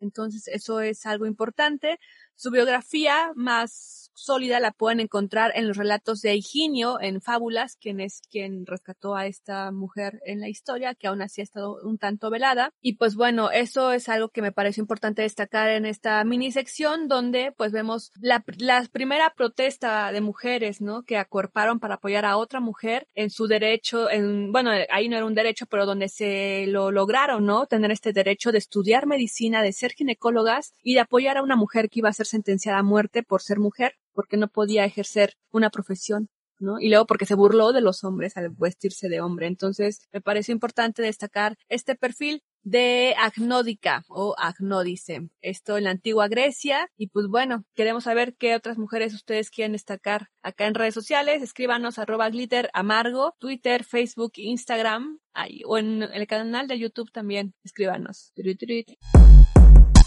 [0.00, 1.98] Entonces eso es algo importante.
[2.42, 8.00] Su biografía más sólida la pueden encontrar en los relatos de Higinio, en Fábulas, quien
[8.00, 11.98] es quien rescató a esta mujer en la historia, que aún así ha estado un
[11.98, 12.72] tanto velada.
[12.80, 17.08] Y pues bueno, eso es algo que me parece importante destacar en esta mini sección,
[17.08, 21.02] donde pues vemos la, la primera protesta de mujeres, ¿no?
[21.02, 25.26] Que acuerparon para apoyar a otra mujer en su derecho, en, bueno, ahí no era
[25.26, 27.66] un derecho, pero donde se lo lograron, ¿no?
[27.66, 31.88] Tener este derecho de estudiar medicina, de ser ginecólogas y de apoyar a una mujer
[31.88, 35.70] que iba a ser sentenciada a muerte por ser mujer porque no podía ejercer una
[35.70, 36.78] profesión ¿no?
[36.78, 39.46] Y luego porque se burló de los hombres al vestirse de hombre.
[39.46, 45.30] Entonces, me pareció importante destacar este perfil de Agnódica o Agnódice.
[45.40, 46.88] Esto en la antigua Grecia.
[46.96, 51.42] Y pues bueno, queremos saber qué otras mujeres ustedes quieren destacar acá en redes sociales.
[51.42, 55.18] Escríbanos arroba glitter amargo, Twitter, Facebook, Instagram,
[55.64, 57.54] o en el canal de YouTube también.
[57.64, 58.32] Escríbanos.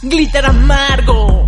[0.04, 1.46] Glitter amargo.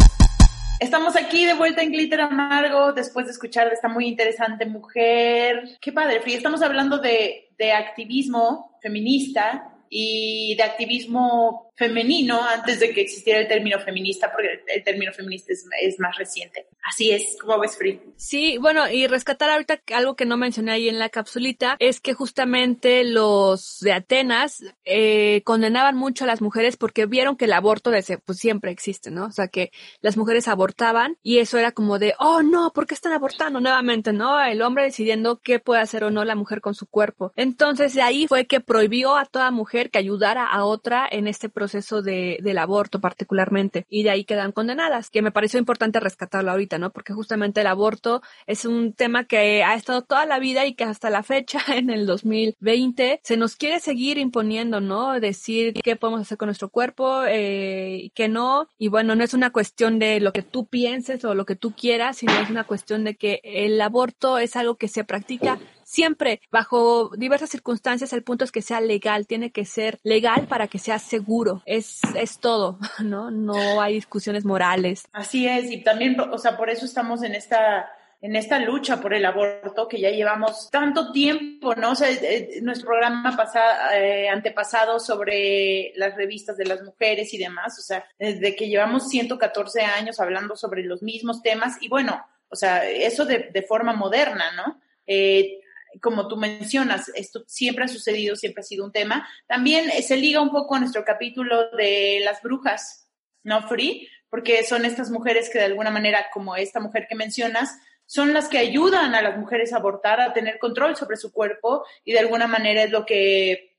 [0.86, 5.80] Estamos aquí de vuelta en Glitter Amargo después de escuchar de esta muy interesante mujer.
[5.82, 6.36] Qué padre, Free.
[6.36, 13.48] Estamos hablando de, de activismo feminista y de activismo femenino antes de que existiera el
[13.48, 16.68] término feminista, porque el término feminista es, es más reciente.
[16.90, 18.00] Así es, como ves, Free.
[18.16, 22.14] Sí, bueno, y rescatar ahorita algo que no mencioné ahí en la capsulita es que
[22.14, 27.92] justamente los de Atenas eh, condenaban mucho a las mujeres porque vieron que el aborto
[27.92, 29.26] desde, pues siempre existe, ¿no?
[29.26, 32.94] O sea, que las mujeres abortaban y eso era como de, oh no, ¿por qué
[32.94, 34.14] están abortando nuevamente?
[34.14, 37.34] No, el hombre decidiendo qué puede hacer o no la mujer con su cuerpo.
[37.36, 41.50] Entonces de ahí fue que prohibió a toda mujer que ayudara a otra en este
[41.50, 46.51] proceso de, del aborto particularmente y de ahí quedan condenadas, que me pareció importante rescatarlo
[46.51, 46.91] ahorita, ¿no?
[46.91, 50.84] Porque justamente el aborto es un tema que ha estado toda la vida y que
[50.84, 55.19] hasta la fecha, en el 2020, se nos quiere seguir imponiendo, ¿no?
[55.19, 59.51] Decir qué podemos hacer con nuestro cuerpo, eh, qué no, y bueno, no es una
[59.51, 63.04] cuestión de lo que tú pienses o lo que tú quieras, sino es una cuestión
[63.04, 68.43] de que el aborto es algo que se practica siempre bajo diversas circunstancias el punto
[68.43, 71.62] es que sea legal, tiene que ser legal para que sea seguro.
[71.65, 73.32] Es, es todo, ¿no?
[73.32, 75.08] No hay discusiones morales.
[75.13, 77.89] Así es, y también, o sea, por eso estamos en esta
[78.21, 81.91] en esta lucha por el aborto que ya llevamos tanto tiempo, ¿no?
[81.91, 87.38] O sea, eh, nuestro programa pasado, eh, antepasado sobre las revistas de las mujeres y
[87.38, 92.26] demás, o sea, desde que llevamos 114 años hablando sobre los mismos temas y bueno,
[92.50, 94.82] o sea, eso de, de forma moderna, ¿no?
[95.06, 95.60] Eh,
[96.01, 99.27] como tú mencionas, esto siempre ha sucedido, siempre ha sido un tema.
[99.47, 103.10] También se liga un poco a nuestro capítulo de las brujas,
[103.43, 104.08] ¿no, Free?
[104.29, 108.47] Porque son estas mujeres que de alguna manera, como esta mujer que mencionas, son las
[108.47, 112.19] que ayudan a las mujeres a abortar, a tener control sobre su cuerpo y de
[112.19, 113.75] alguna manera es lo que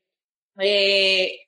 [0.59, 1.39] eh,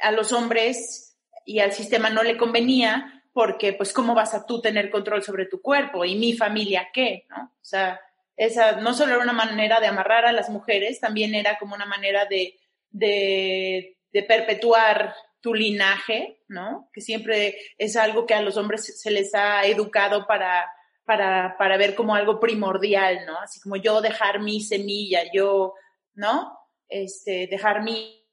[0.00, 4.90] a los hombres y al sistema no le convenía porque pues cómo vas a tener
[4.90, 7.44] control sobre tu cuerpo y mi familia qué, ¿no?
[7.44, 8.00] O sea,
[8.38, 11.86] esa no solo era una manera de amarrar a las mujeres, también era como una
[11.86, 12.56] manera de,
[12.90, 13.96] de,
[14.28, 16.88] perpetuar tu linaje, ¿no?
[16.92, 20.70] Que siempre es algo que a los hombres se les ha educado para,
[21.04, 23.38] para, para ver como algo primordial, ¿no?
[23.40, 25.74] Así como yo dejar mi semilla, yo,
[26.14, 26.56] ¿no?
[26.88, 28.24] Este, dejar mi,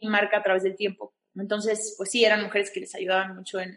[0.00, 1.14] marca a través del tiempo.
[1.36, 3.76] Entonces, pues sí, eran mujeres que les ayudaban mucho en,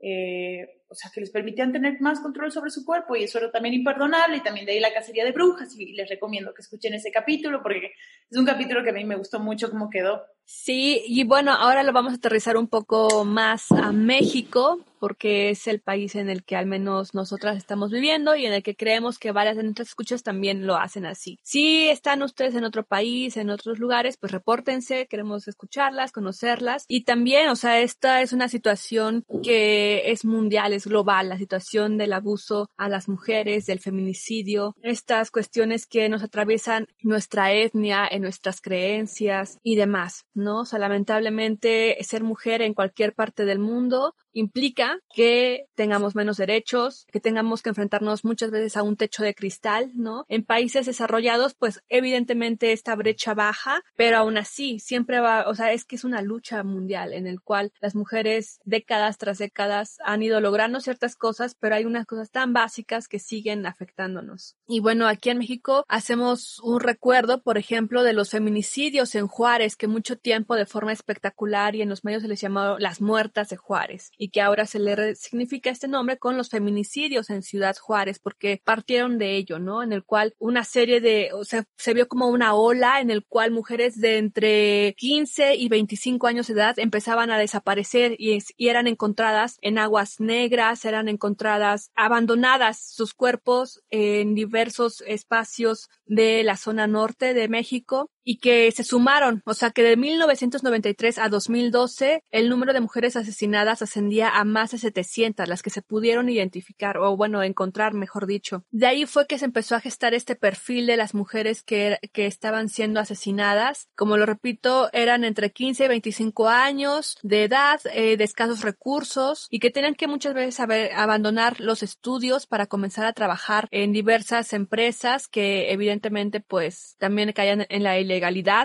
[0.00, 3.50] eh, o sea, que les permitían tener más control sobre su cuerpo y eso era
[3.50, 6.94] también imperdonable y también de ahí la cacería de brujas y les recomiendo que escuchen
[6.94, 7.92] ese capítulo porque
[8.30, 10.22] es un capítulo que a mí me gustó mucho cómo quedó.
[10.44, 15.66] Sí, y bueno, ahora lo vamos a aterrizar un poco más a México, porque es
[15.66, 19.18] el país en el que al menos nosotras estamos viviendo y en el que creemos
[19.18, 21.40] que varias de nuestras escuchas también lo hacen así.
[21.42, 26.84] Si están ustedes en otro país, en otros lugares, pues repórtense, queremos escucharlas, conocerlas.
[26.86, 31.98] Y también, o sea, esta es una situación que es mundial, es global, la situación
[31.98, 38.22] del abuso a las mujeres, del feminicidio, estas cuestiones que nos atraviesan nuestra etnia, en
[38.22, 40.26] nuestras creencias y demás.
[40.34, 40.60] ¿no?
[40.60, 47.06] O sea, lamentablemente ser mujer en cualquier parte del mundo implica que tengamos menos derechos,
[47.12, 50.24] que tengamos que enfrentarnos muchas veces a un techo de cristal, ¿no?
[50.28, 55.72] En países desarrollados, pues evidentemente esta brecha baja, pero aún así siempre va, o sea,
[55.72, 60.22] es que es una lucha mundial en el cual las mujeres décadas tras décadas han
[60.22, 64.56] ido logrando ciertas cosas, pero hay unas cosas tan básicas que siguen afectándonos.
[64.66, 69.76] Y bueno, aquí en México hacemos un recuerdo, por ejemplo, de los feminicidios en Juárez,
[69.76, 73.48] que mucho tiempo de forma espectacular y en los medios se les llamó las muertas
[73.48, 77.74] de Juárez y que ahora se le significa este nombre con los feminicidios en Ciudad
[77.76, 79.82] Juárez, porque partieron de ello, ¿no?
[79.82, 83.24] En el cual una serie de, o sea, se vio como una ola en el
[83.24, 88.68] cual mujeres de entre 15 y 25 años de edad empezaban a desaparecer y, y
[88.68, 96.56] eran encontradas en aguas negras, eran encontradas abandonadas sus cuerpos en diversos espacios de la
[96.56, 102.22] zona norte de México y que se sumaron, o sea que de 1993 a 2012
[102.30, 106.98] el número de mujeres asesinadas ascendía a más de 700, las que se pudieron identificar
[106.98, 108.64] o bueno, encontrar, mejor dicho.
[108.70, 112.26] De ahí fue que se empezó a gestar este perfil de las mujeres que, que
[112.26, 113.88] estaban siendo asesinadas.
[113.96, 119.46] Como lo repito, eran entre 15 y 25 años de edad, eh, de escasos recursos
[119.50, 124.52] y que tenían que muchas veces abandonar los estudios para comenzar a trabajar en diversas
[124.52, 127.98] empresas que evidentemente pues también caían en la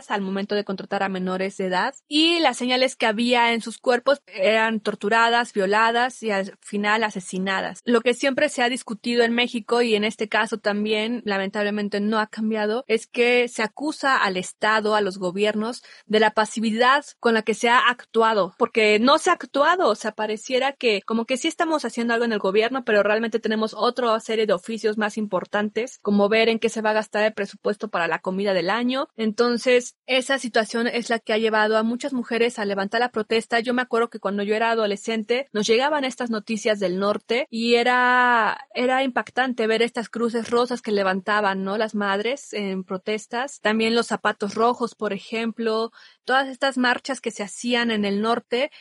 [0.10, 3.78] al momento de contratar a menores de edad y las señales que había en sus
[3.78, 7.82] cuerpos eran torturadas, violadas y al final asesinadas.
[7.86, 12.20] Lo que siempre se ha discutido en México y en este caso también lamentablemente no
[12.20, 17.34] ha cambiado es que se acusa al Estado, a los gobiernos de la pasividad con
[17.34, 21.26] la que se ha actuado, porque no se ha actuado, o sea, pareciera que como
[21.26, 24.98] que sí estamos haciendo algo en el gobierno, pero realmente tenemos otra serie de oficios
[24.98, 28.54] más importantes, como ver en qué se va a gastar el presupuesto para la comida
[28.54, 29.08] del año.
[29.40, 33.60] Entonces, esa situación es la que ha llevado a muchas mujeres a levantar la protesta.
[33.60, 37.76] Yo me acuerdo que cuando yo era adolescente nos llegaban estas noticias del norte y
[37.76, 41.78] era, era impactante ver estas cruces rosas que levantaban, ¿no?
[41.78, 43.62] Las madres en protestas.
[43.62, 45.92] También los zapatos rojos, por ejemplo.
[46.26, 48.72] Todas estas marchas que se hacían en el norte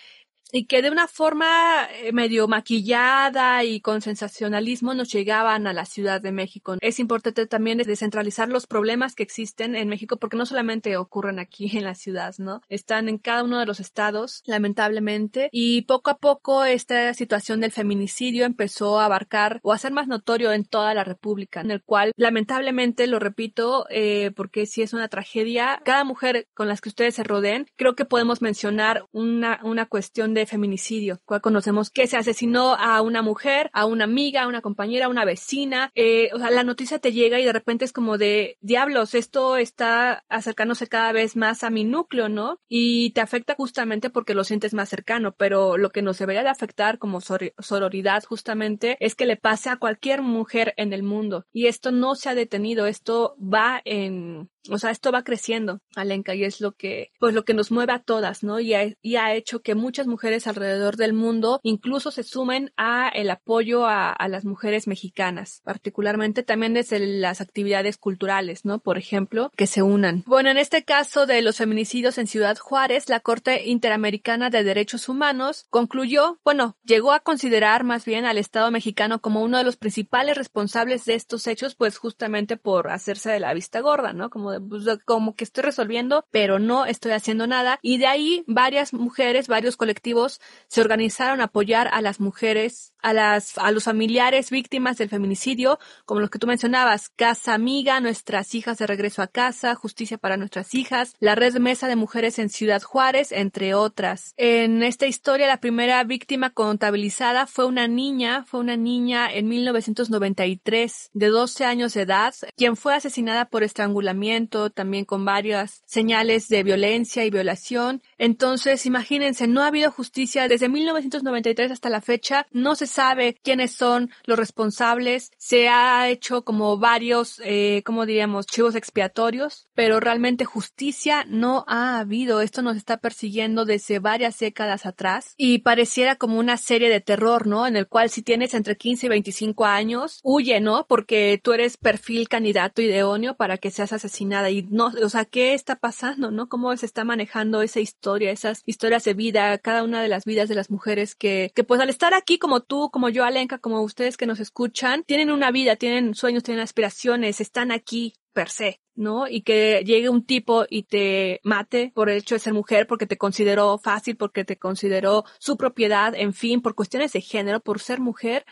[0.56, 5.84] y que de una forma eh, medio maquillada y con sensacionalismo nos llegaban a la
[5.84, 6.76] Ciudad de México.
[6.80, 11.76] Es importante también descentralizar los problemas que existen en México porque no solamente ocurren aquí
[11.76, 12.62] en la ciudad, ¿no?
[12.70, 17.70] Están en cada uno de los estados, lamentablemente, y poco a poco esta situación del
[17.70, 21.82] feminicidio empezó a abarcar o a ser más notorio en toda la República, en el
[21.82, 26.88] cual lamentablemente, lo repito, eh, porque si es una tragedia, cada mujer con las que
[26.88, 32.16] ustedes se rodeen, creo que podemos mencionar una, una cuestión de feminicidio, conocemos que se
[32.16, 35.90] asesinó a una mujer, a una amiga, a una compañera, a una vecina.
[35.94, 39.56] Eh, o sea, la noticia te llega y de repente es como de diablos, esto
[39.56, 42.58] está acercándose cada vez más a mi núcleo, ¿no?
[42.68, 46.48] Y te afecta justamente porque lo sientes más cercano, pero lo que nos debería de
[46.48, 51.44] afectar como sororidad justamente es que le pase a cualquier mujer en el mundo.
[51.52, 56.34] Y esto no se ha detenido, esto va en, o sea, esto va creciendo, Alenka,
[56.34, 58.60] y es lo que, pues lo que nos mueve a todas, ¿no?
[58.60, 63.08] Y ha, y ha hecho que muchas mujeres alrededor del mundo incluso se sumen a
[63.08, 68.78] el apoyo a, a, las mujeres mexicanas, particularmente también desde las actividades culturales, ¿no?
[68.78, 70.24] Por ejemplo, que se unan.
[70.26, 75.08] Bueno, en este caso de los feminicidios en Ciudad Juárez, la Corte Interamericana de Derechos
[75.08, 79.76] Humanos concluyó, bueno, llegó a considerar más bien al Estado mexicano como uno de los
[79.76, 84.30] principales responsables de estos hechos, pues justamente por hacerse de la vista gorda, ¿no?
[84.30, 87.78] Como pues, como que estoy resolviendo, pero no estoy haciendo nada.
[87.82, 93.12] Y de ahí varias mujeres, varios colectivos se organizaron a apoyar a las mujeres, a
[93.12, 98.52] las, a los familiares víctimas del feminicidio, como los que tú mencionabas, Casa Amiga, Nuestras
[98.56, 102.48] Hijas de Regreso a Casa, Justicia para Nuestras Hijas, la Red Mesa de Mujeres en
[102.48, 104.34] Ciudad Juárez, entre otras.
[104.36, 111.10] En esta historia, la primera víctima contabilizada fue una niña, fue una niña en 1993
[111.12, 116.64] de 12 años de edad, quien fue asesinada por estrangulamiento también con varias señales de
[116.64, 118.02] violencia y violación.
[118.18, 123.72] Entonces, imagínense, no ha habido justicia desde 1993 hasta la fecha, no se sabe quiénes
[123.72, 130.44] son los responsables, se ha hecho como varios, eh, como diríamos, chivos expiatorios, pero realmente
[130.44, 132.40] justicia no ha habido.
[132.40, 137.46] Esto nos está persiguiendo desde varias décadas atrás y pareciera como una serie de terror,
[137.46, 137.66] ¿no?
[137.66, 140.86] En el cual si tienes entre 15 y 25 años, huye, ¿no?
[140.88, 145.54] Porque tú eres perfil candidato idóneo para que seas asesinado y no, o sea, ¿qué
[145.54, 146.48] está pasando, no?
[146.48, 147.80] ¿Cómo se está manejando esa
[148.14, 151.80] esas historias de vida, cada una de las vidas de las mujeres que, que pues
[151.80, 155.50] al estar aquí como tú, como yo, Alenka, como ustedes que nos escuchan, tienen una
[155.50, 159.26] vida, tienen sueños, tienen aspiraciones, están aquí per se, ¿no?
[159.26, 163.06] Y que llegue un tipo y te mate por el hecho de ser mujer, porque
[163.06, 167.80] te consideró fácil, porque te consideró su propiedad, en fin, por cuestiones de género, por
[167.80, 168.44] ser mujer,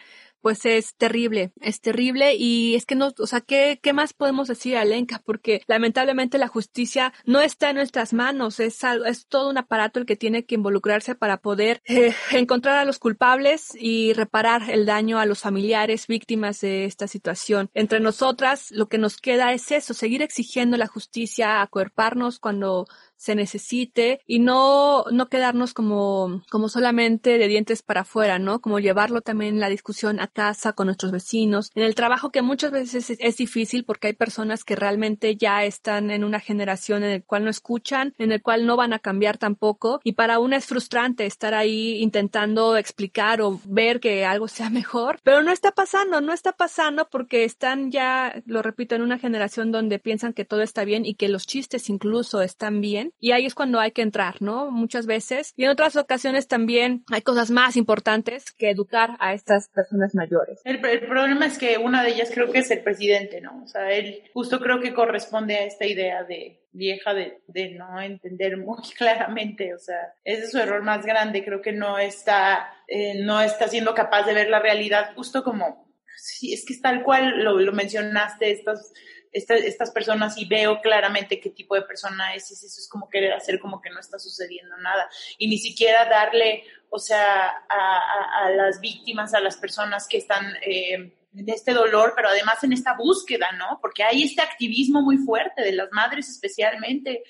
[0.45, 4.47] pues es terrible, es terrible y es que no, o sea, ¿qué, qué más podemos
[4.47, 5.23] decir, Alenka?
[5.25, 10.05] Porque lamentablemente la justicia no está en nuestras manos, es es todo un aparato el
[10.05, 15.19] que tiene que involucrarse para poder eh, encontrar a los culpables y reparar el daño
[15.19, 17.71] a los familiares víctimas de esta situación.
[17.73, 22.87] Entre nosotras, lo que nos queda es eso, seguir exigiendo la justicia, acuerparnos cuando
[23.25, 28.61] se necesite y no, no quedarnos como, como solamente de dientes para afuera, ¿no?
[28.61, 32.71] Como llevarlo también la discusión a casa con nuestros vecinos, en el trabajo que muchas
[32.71, 37.11] veces es, es difícil porque hay personas que realmente ya están en una generación en
[37.13, 40.59] el cual no escuchan, en el cual no van a cambiar tampoco y para una
[40.59, 45.73] es frustrante estar ahí intentando explicar o ver que algo sea mejor, pero no está
[45.73, 50.45] pasando, no está pasando porque están ya, lo repito, en una generación donde piensan que
[50.45, 53.93] todo está bien y que los chistes incluso están bien y ahí es cuando hay
[53.93, 54.71] que entrar, ¿no?
[54.71, 59.69] Muchas veces y en otras ocasiones también hay cosas más importantes que educar a estas
[59.69, 60.61] personas mayores.
[60.65, 63.63] El, el problema es que una de ellas creo que es el presidente, ¿no?
[63.63, 68.01] O sea, él justo creo que corresponde a esta idea de vieja de, de, no
[68.01, 72.69] entender muy claramente, o sea, ese es su error más grande, creo que no está,
[72.89, 76.83] eh, no está siendo capaz de ver la realidad justo como, sí, es que es
[76.83, 78.93] tal cual lo, lo mencionaste, estas,
[79.35, 83.11] estas, estas personas y veo claramente qué tipo de persona es, y eso es como
[83.11, 88.45] querer hacer como que no está sucediendo nada, y ni siquiera darle, o sea, a,
[88.45, 90.55] a, las víctimas, a las personas que están...
[90.67, 93.81] Eh, de este dolor, pero además en esta búsqueda, ¿no?
[93.83, 97.25] Porque hay este activismo muy fuerte de las madres especialmente.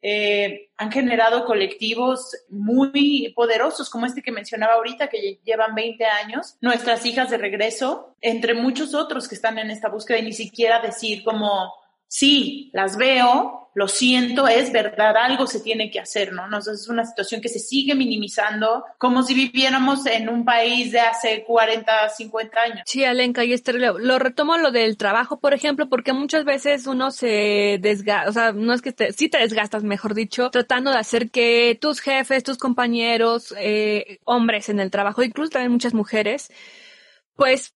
[0.00, 6.56] Eh, han generado colectivos muy poderosos, como este que mencionaba ahorita, que llevan 20 años,
[6.60, 10.80] nuestras hijas de regreso, entre muchos otros que están en esta búsqueda y ni siquiera
[10.80, 11.72] decir como,
[12.08, 16.48] sí, las veo, lo siento, es verdad, algo se tiene que hacer, ¿no?
[16.48, 16.58] ¿no?
[16.58, 21.44] Es una situación que se sigue minimizando como si viviéramos en un país de hace
[21.44, 22.80] 40, 50 años.
[22.86, 27.12] Sí, Alenka, y este, lo retomo lo del trabajo, por ejemplo, porque muchas veces uno
[27.12, 30.98] se desgasta, o sea, no es que te, sí te desgastas, mejor dicho, tratando de
[30.98, 36.50] hacer que tus jefes, tus compañeros, eh, hombres en el trabajo, incluso también muchas mujeres,
[37.36, 37.74] pues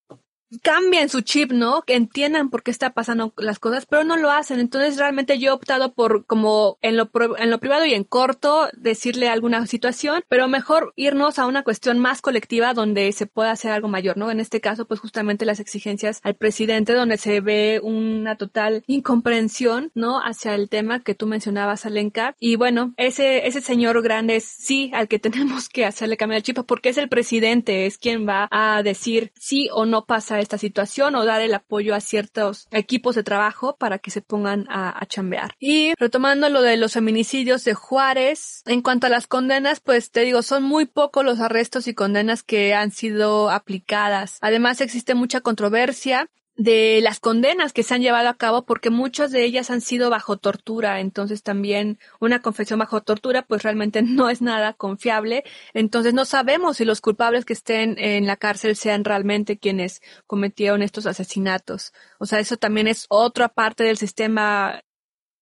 [0.62, 1.82] cambien su chip, ¿no?
[1.82, 4.60] Que entiendan por qué está pasando las cosas, pero no lo hacen.
[4.60, 8.68] Entonces realmente yo he optado por como en lo, en lo privado y en corto
[8.74, 13.72] decirle alguna situación, pero mejor irnos a una cuestión más colectiva donde se pueda hacer
[13.72, 14.30] algo mayor, ¿no?
[14.30, 19.90] En este caso, pues justamente las exigencias al presidente donde se ve una total incomprensión,
[19.94, 20.20] ¿no?
[20.20, 22.34] Hacia el tema que tú mencionabas, Alenka.
[22.38, 26.42] Y bueno, ese, ese señor grande es sí al que tenemos que hacerle cambiar el
[26.42, 30.58] chip porque es el presidente, es quien va a decir sí o no pasa esta
[30.58, 35.04] situación o dar el apoyo a ciertos equipos de trabajo para que se pongan a,
[35.06, 35.54] chambear.
[35.58, 40.20] Y retomando lo de los feminicidios de Juárez, en cuanto a las condenas, pues te
[40.20, 44.38] digo, son muy pocos los arrestos y condenas que han sido aplicadas.
[44.40, 49.30] Además existe mucha controversia de las condenas que se han llevado a cabo porque muchas
[49.30, 54.28] de ellas han sido bajo tortura, entonces también una confesión bajo tortura pues realmente no
[54.28, 55.44] es nada confiable,
[55.74, 60.82] entonces no sabemos si los culpables que estén en la cárcel sean realmente quienes cometieron
[60.82, 61.92] estos asesinatos.
[62.18, 64.82] O sea, eso también es otra parte del sistema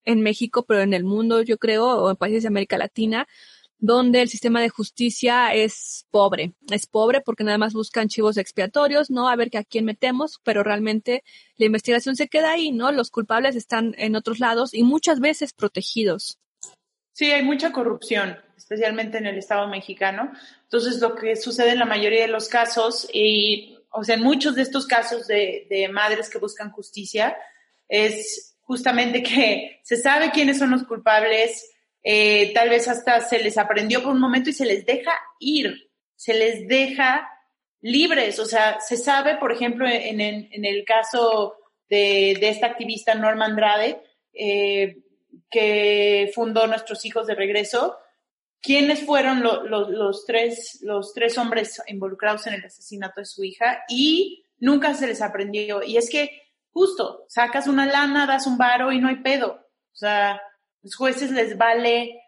[0.04, 3.26] en México, pero en el mundo yo creo, o en países de América Latina,
[3.80, 6.52] donde el sistema de justicia es pobre.
[6.70, 9.28] Es pobre porque nada más buscan chivos expiatorios, ¿no?
[9.28, 11.24] A ver que a quién metemos, pero realmente
[11.56, 12.92] la investigación se queda ahí, ¿no?
[12.92, 16.38] Los culpables están en otros lados y muchas veces protegidos.
[17.12, 20.30] Sí, hay mucha corrupción, especialmente en el Estado mexicano.
[20.62, 24.54] Entonces, lo que sucede en la mayoría de los casos, y, o sea, en muchos
[24.54, 27.36] de estos casos de, de madres que buscan justicia,
[27.88, 31.68] es justamente que se sabe quiénes son los culpables,
[32.03, 35.90] eh, tal vez hasta se les aprendió por un momento y se les deja ir,
[36.16, 37.28] se les deja
[37.80, 38.38] libres.
[38.38, 41.57] O sea, se sabe, por ejemplo, en, el caso
[41.88, 44.98] de, de, esta activista Norma Andrade, eh,
[45.51, 47.98] que fundó Nuestros Hijos de Regreso,
[48.62, 53.42] quiénes fueron lo, lo, los, tres, los tres hombres involucrados en el asesinato de su
[53.42, 55.82] hija y nunca se les aprendió.
[55.82, 56.42] Y es que
[56.72, 59.66] justo, sacas una lana, das un varo y no hay pedo.
[59.92, 60.40] O sea,
[60.82, 62.20] los jueces les vale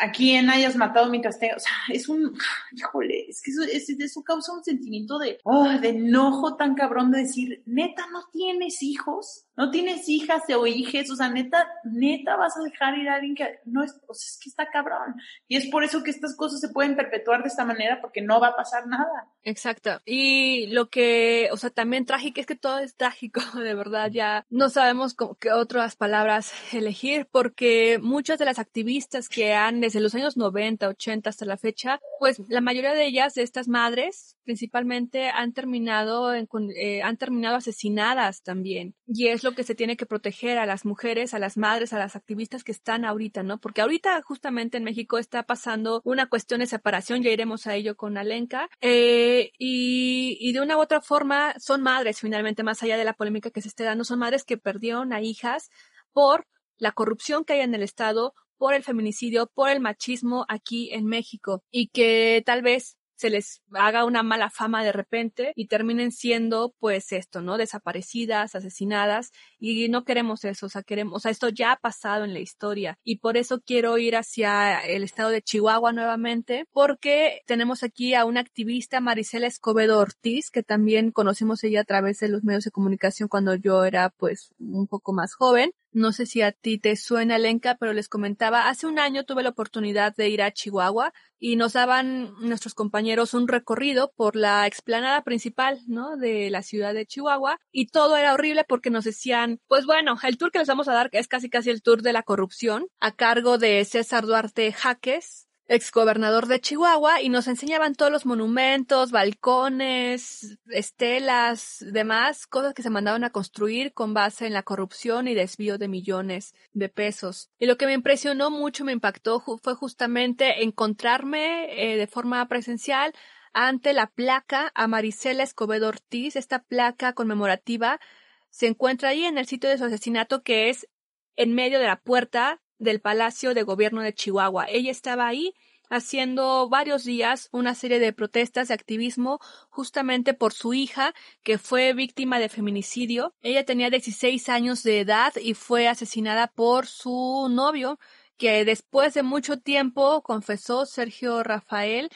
[0.00, 1.54] a quién hayas matado mientras te...
[1.54, 2.34] O sea, es un...
[2.72, 7.10] Híjole, es que eso, es, eso causa un sentimiento de, oh, de enojo tan cabrón
[7.10, 9.46] de decir, neta, ¿no tienes hijos?
[9.56, 11.10] ¿No tienes hijas o hijes?
[11.10, 13.92] O sea, neta, neta vas a dejar ir a alguien que no es...
[14.08, 15.14] O sea, es que está cabrón.
[15.48, 18.40] Y es por eso que estas cosas se pueden perpetuar de esta manera porque no
[18.40, 19.28] va a pasar nada.
[19.42, 20.00] Exacto.
[20.04, 24.46] Y lo que, o sea, también trágico es que todo es trágico, de verdad, ya
[24.50, 30.00] no sabemos cómo, qué otras palabras elegir porque muchas de las activistas que han desde
[30.00, 34.36] los años 90, 80 hasta la fecha, pues la mayoría de ellas, de estas madres,
[34.44, 38.94] principalmente han terminado, en, eh, han terminado asesinadas también.
[39.06, 41.98] Y es lo que se tiene que proteger a las mujeres, a las madres, a
[41.98, 43.58] las activistas que están ahorita, ¿no?
[43.58, 47.96] Porque ahorita justamente en México está pasando una cuestión de separación, ya iremos a ello
[47.96, 52.96] con Alenka, eh, y, y de una u otra forma son madres finalmente, más allá
[52.96, 55.70] de la polémica que se esté dando, son madres que perdieron a hijas
[56.12, 56.46] por
[56.78, 61.06] la corrupción que hay en el Estado, por el feminicidio, por el machismo aquí en
[61.06, 66.10] México y que tal vez se les haga una mala fama de repente y terminen
[66.10, 67.56] siendo pues esto, ¿no?
[67.56, 72.24] Desaparecidas, asesinadas y no queremos eso, o sea, queremos, o sea, esto ya ha pasado
[72.24, 77.42] en la historia y por eso quiero ir hacia el estado de Chihuahua nuevamente porque
[77.46, 82.28] tenemos aquí a una activista Marisela Escobedo Ortiz que también conocimos ella a través de
[82.28, 86.42] los medios de comunicación cuando yo era pues un poco más joven no sé si
[86.42, 90.28] a ti te suena, Lenka, pero les comentaba, hace un año tuve la oportunidad de
[90.28, 96.16] ir a Chihuahua y nos daban nuestros compañeros un recorrido por la explanada principal, ¿no?
[96.16, 100.38] De la ciudad de Chihuahua y todo era horrible porque nos decían, pues bueno, el
[100.38, 103.12] tour que les vamos a dar es casi casi el tour de la corrupción a
[103.12, 110.58] cargo de César Duarte Jaques, exgobernador de Chihuahua, y nos enseñaban todos los monumentos, balcones,
[110.70, 115.78] estelas, demás, cosas que se mandaban a construir con base en la corrupción y desvío
[115.78, 117.50] de millones de pesos.
[117.58, 123.14] Y lo que me impresionó mucho, me impactó, fue justamente encontrarme eh, de forma presencial
[123.52, 128.00] ante la placa a Marisela Escobedo Ortiz, esta placa conmemorativa
[128.48, 130.88] se encuentra ahí en el sitio de su asesinato que es
[131.36, 134.66] en medio de la puerta del Palacio de Gobierno de Chihuahua.
[134.68, 135.54] Ella estaba ahí
[135.88, 141.92] haciendo varios días una serie de protestas de activismo justamente por su hija que fue
[141.92, 143.34] víctima de feminicidio.
[143.42, 147.98] Ella tenía 16 años de edad y fue asesinada por su novio
[148.36, 152.08] que después de mucho tiempo confesó Sergio Rafael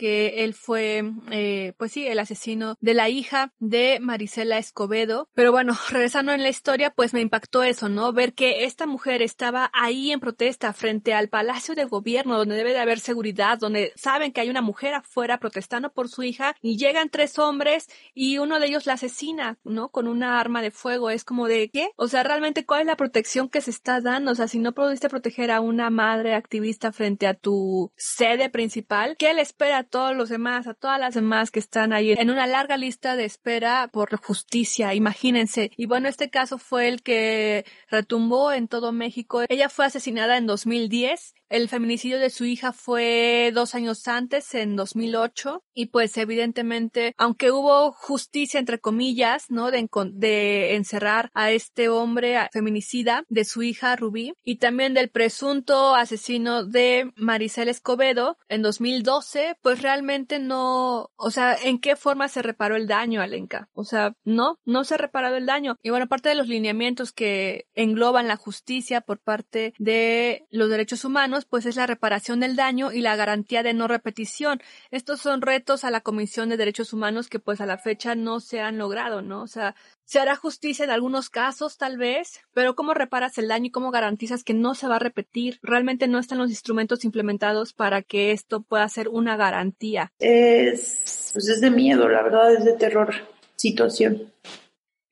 [0.00, 5.28] que él fue, eh, pues sí, el asesino de la hija de Marisela Escobedo.
[5.34, 8.10] Pero bueno, regresando en la historia, pues me impactó eso, ¿no?
[8.14, 12.72] Ver que esta mujer estaba ahí en protesta frente al Palacio de Gobierno, donde debe
[12.72, 16.78] de haber seguridad, donde saben que hay una mujer afuera protestando por su hija y
[16.78, 19.90] llegan tres hombres y uno de ellos la asesina, ¿no?
[19.90, 21.10] Con una arma de fuego.
[21.10, 21.90] Es como de, ¿qué?
[21.96, 24.32] O sea, realmente, ¿cuál es la protección que se está dando?
[24.32, 29.16] O sea, si no pudiste proteger a una madre activista frente a tu sede principal,
[29.18, 32.46] ¿qué le espera todos los demás, a todas las demás que están ahí en una
[32.46, 35.70] larga lista de espera por justicia, imagínense.
[35.76, 39.42] Y bueno, este caso fue el que retumbó en todo México.
[39.48, 44.76] Ella fue asesinada en 2010 el feminicidio de su hija fue dos años antes, en
[44.76, 49.72] 2008, y pues evidentemente, aunque hubo justicia entre comillas, ¿no?
[49.72, 56.64] De, encerrar a este hombre feminicida de su hija Rubí y también del presunto asesino
[56.64, 62.76] de Maricel Escobedo en 2012, pues realmente no, o sea, ¿en qué forma se reparó
[62.76, 63.68] el daño, Alenka?
[63.72, 65.76] O sea, no, no se ha reparado el daño.
[65.82, 71.04] Y bueno, parte de los lineamientos que engloban la justicia por parte de los derechos
[71.04, 74.60] humanos, pues es la reparación del daño y la garantía de no repetición.
[74.90, 78.40] Estos son retos a la Comisión de Derechos Humanos que pues a la fecha no
[78.40, 79.42] se han logrado, ¿no?
[79.42, 79.74] O sea,
[80.10, 83.92] se hará justicia en algunos casos, tal vez, pero ¿cómo reparas el daño y cómo
[83.92, 85.60] garantizas que no se va a repetir?
[85.62, 90.12] Realmente no están los instrumentos implementados para que esto pueda ser una garantía.
[90.18, 93.14] Es, pues es de miedo, la verdad, es de terror
[93.54, 94.32] situación.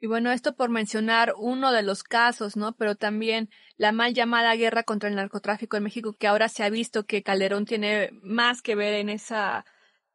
[0.00, 2.72] Y bueno, esto por mencionar uno de los casos, ¿no?
[2.72, 6.70] Pero también la mal llamada guerra contra el narcotráfico en México, que ahora se ha
[6.70, 9.64] visto que Calderón tiene más que ver en esa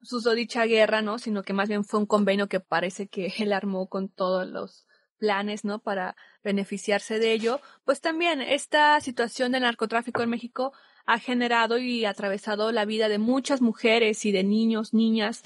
[0.04, 1.20] susodicha guerra, ¿no?
[1.20, 4.86] Sino que más bien fue un convenio que parece que él armó con todos los
[5.18, 5.80] planes, ¿no?
[5.80, 7.62] Para beneficiarse de ello.
[7.86, 10.74] Pues también esta situación del narcotráfico en México
[11.06, 15.43] ha generado y atravesado la vida de muchas mujeres y de niños, niñas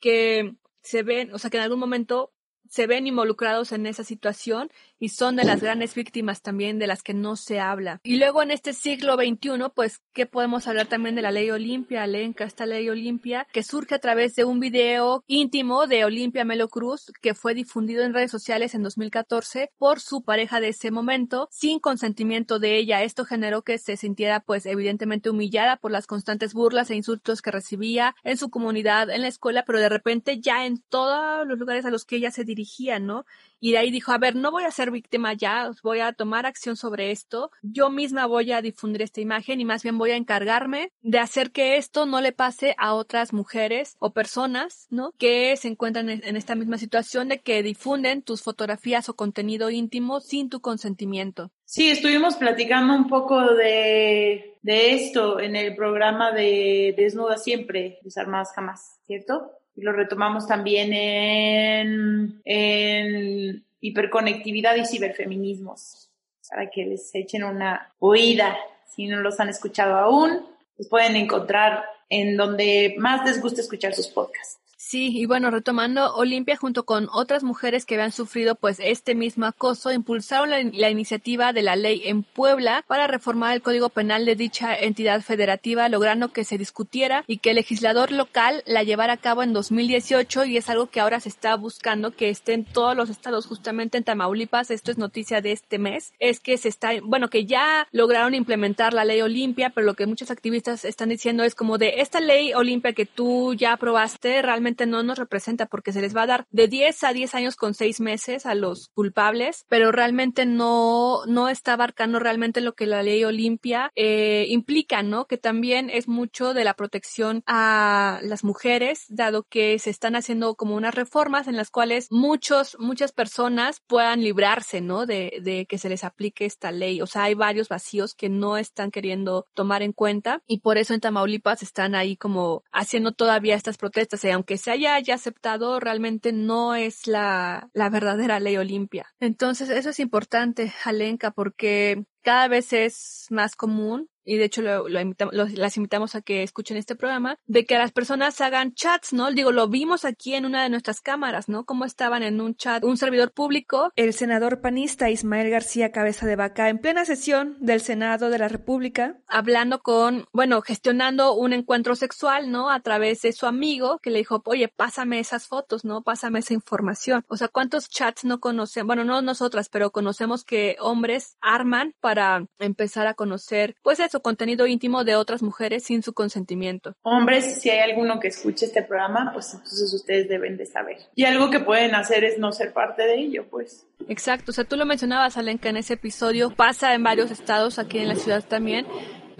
[0.00, 2.32] que se ven, o sea, que en algún momento
[2.70, 7.02] se ven involucrados en esa situación y son de las grandes víctimas también de las
[7.02, 8.00] que no se habla.
[8.02, 12.06] Y luego en este siglo XXI, pues, ¿qué podemos hablar también de la ley Olimpia,
[12.06, 16.68] Lenca, esta ley Olimpia, que surge a través de un video íntimo de Olimpia Melo
[16.68, 21.48] Cruz, que fue difundido en redes sociales en 2014 por su pareja de ese momento,
[21.50, 23.02] sin consentimiento de ella.
[23.02, 27.50] Esto generó que se sintiera, pues, evidentemente humillada por las constantes burlas e insultos que
[27.50, 31.84] recibía en su comunidad, en la escuela, pero de repente ya en todos los lugares
[31.84, 32.59] a los que ella se dirigía,
[33.06, 33.24] ¿no?
[33.60, 36.46] Y de ahí dijo, a ver, no voy a ser víctima ya, voy a tomar
[36.46, 40.16] acción sobre esto, yo misma voy a difundir esta imagen y más bien voy a
[40.16, 45.12] encargarme de hacer que esto no le pase a otras mujeres o personas, ¿no?
[45.18, 50.20] Que se encuentran en esta misma situación de que difunden tus fotografías o contenido íntimo
[50.20, 51.50] sin tu consentimiento.
[51.64, 58.52] Sí, estuvimos platicando un poco de, de esto en el programa de Desnuda Siempre, Desarmadas
[58.54, 59.52] Jamás, ¿cierto?
[59.76, 66.10] Lo retomamos también en, en hiperconectividad y ciberfeminismos,
[66.48, 68.56] para que les echen una oída.
[68.86, 70.46] Si no los han escuchado aún,
[70.76, 74.58] los pueden encontrar en donde más les gusta escuchar sus podcasts.
[74.82, 79.44] Sí, y bueno, retomando, Olimpia junto con otras mujeres que habían sufrido pues este mismo
[79.44, 84.36] acoso, impulsaron la, iniciativa de la ley en Puebla para reformar el Código Penal de
[84.36, 89.16] dicha entidad federativa, logrando que se discutiera y que el legislador local la llevara a
[89.18, 92.96] cabo en 2018 y es algo que ahora se está buscando que esté en todos
[92.96, 96.92] los estados, justamente en Tamaulipas, esto es noticia de este mes, es que se está,
[97.02, 101.44] bueno, que ya lograron implementar la ley Olimpia, pero lo que muchos activistas están diciendo
[101.44, 105.92] es como de esta ley Olimpia que tú ya aprobaste realmente no nos representa porque
[105.92, 108.90] se les va a dar de 10 a 10 años con 6 meses a los
[108.94, 115.02] culpables, pero realmente no, no está abarcando realmente lo que la ley Olimpia eh, implica,
[115.02, 115.26] ¿no?
[115.26, 120.54] Que también es mucho de la protección a las mujeres, dado que se están haciendo
[120.54, 125.06] como unas reformas en las cuales muchos, muchas personas puedan librarse, ¿no?
[125.06, 127.00] De, de que se les aplique esta ley.
[127.00, 130.94] O sea, hay varios vacíos que no están queriendo tomar en cuenta y por eso
[130.94, 135.80] en Tamaulipas están ahí como haciendo todavía estas protestas y aunque se haya ya aceptado,
[135.80, 139.06] realmente no es la, la verdadera ley Olimpia.
[139.18, 144.88] Entonces, eso es importante, Alenka, porque cada vez es más común y de hecho lo,
[144.88, 148.72] lo invitamos, lo, las invitamos a que escuchen este programa, de que las personas hagan
[148.74, 149.30] chats, ¿no?
[149.30, 151.64] Digo, lo vimos aquí en una de nuestras cámaras, ¿no?
[151.64, 156.36] Cómo estaban en un chat un servidor público, el senador panista Ismael García Cabeza de
[156.36, 161.94] Vaca, en plena sesión del Senado de la República, hablando con, bueno, gestionando un encuentro
[161.94, 162.70] sexual, ¿no?
[162.70, 166.02] A través de su amigo, que le dijo, oye, pásame esas fotos, ¿no?
[166.02, 167.24] Pásame esa información.
[167.28, 168.86] O sea, ¿cuántos chats no conocen?
[168.86, 174.66] Bueno, no nosotras, pero conocemos que hombres arman para empezar a conocer, pues eso, contenido
[174.66, 176.96] íntimo de otras mujeres sin su consentimiento.
[177.02, 180.98] Hombres, si hay alguno que escuche este programa, pues entonces ustedes deben de saber.
[181.14, 183.86] Y algo que pueden hacer es no ser parte de ello, pues.
[184.08, 187.98] Exacto, o sea, tú lo mencionabas, Alenka, en ese episodio, pasa en varios estados, aquí
[187.98, 188.84] en la ciudad también,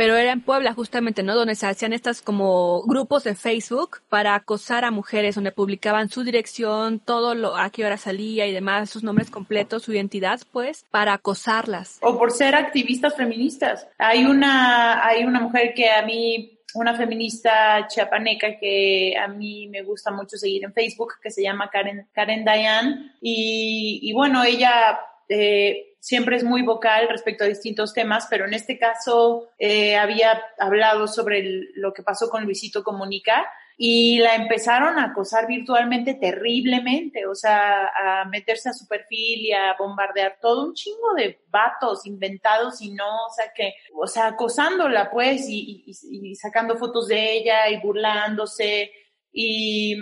[0.00, 1.34] pero era en Puebla justamente, ¿no?
[1.34, 6.24] Donde se hacían estas como grupos de Facebook para acosar a mujeres, donde publicaban su
[6.24, 10.86] dirección, todo lo, a qué hora salía y demás, sus nombres completos, su identidad, pues,
[10.90, 11.98] para acosarlas.
[12.00, 13.86] O por ser activistas feministas.
[13.98, 19.82] Hay una, hay una mujer que a mí una feminista chiapaneca que a mí me
[19.82, 23.16] gusta mucho seguir en Facebook, que se llama Karen, Karen Dayan.
[23.20, 24.98] Y, y bueno, ella
[25.28, 30.42] eh, siempre es muy vocal respecto a distintos temas, pero en este caso eh, había
[30.58, 33.46] hablado sobre el, lo que pasó con Luisito Comunica
[33.76, 39.52] y la empezaron a acosar virtualmente terriblemente, o sea, a meterse a su perfil y
[39.52, 44.28] a bombardear todo un chingo de vatos inventados y no, o sea, que, o sea,
[44.28, 48.90] acosándola pues y, y, y sacando fotos de ella y burlándose.
[49.32, 49.96] Y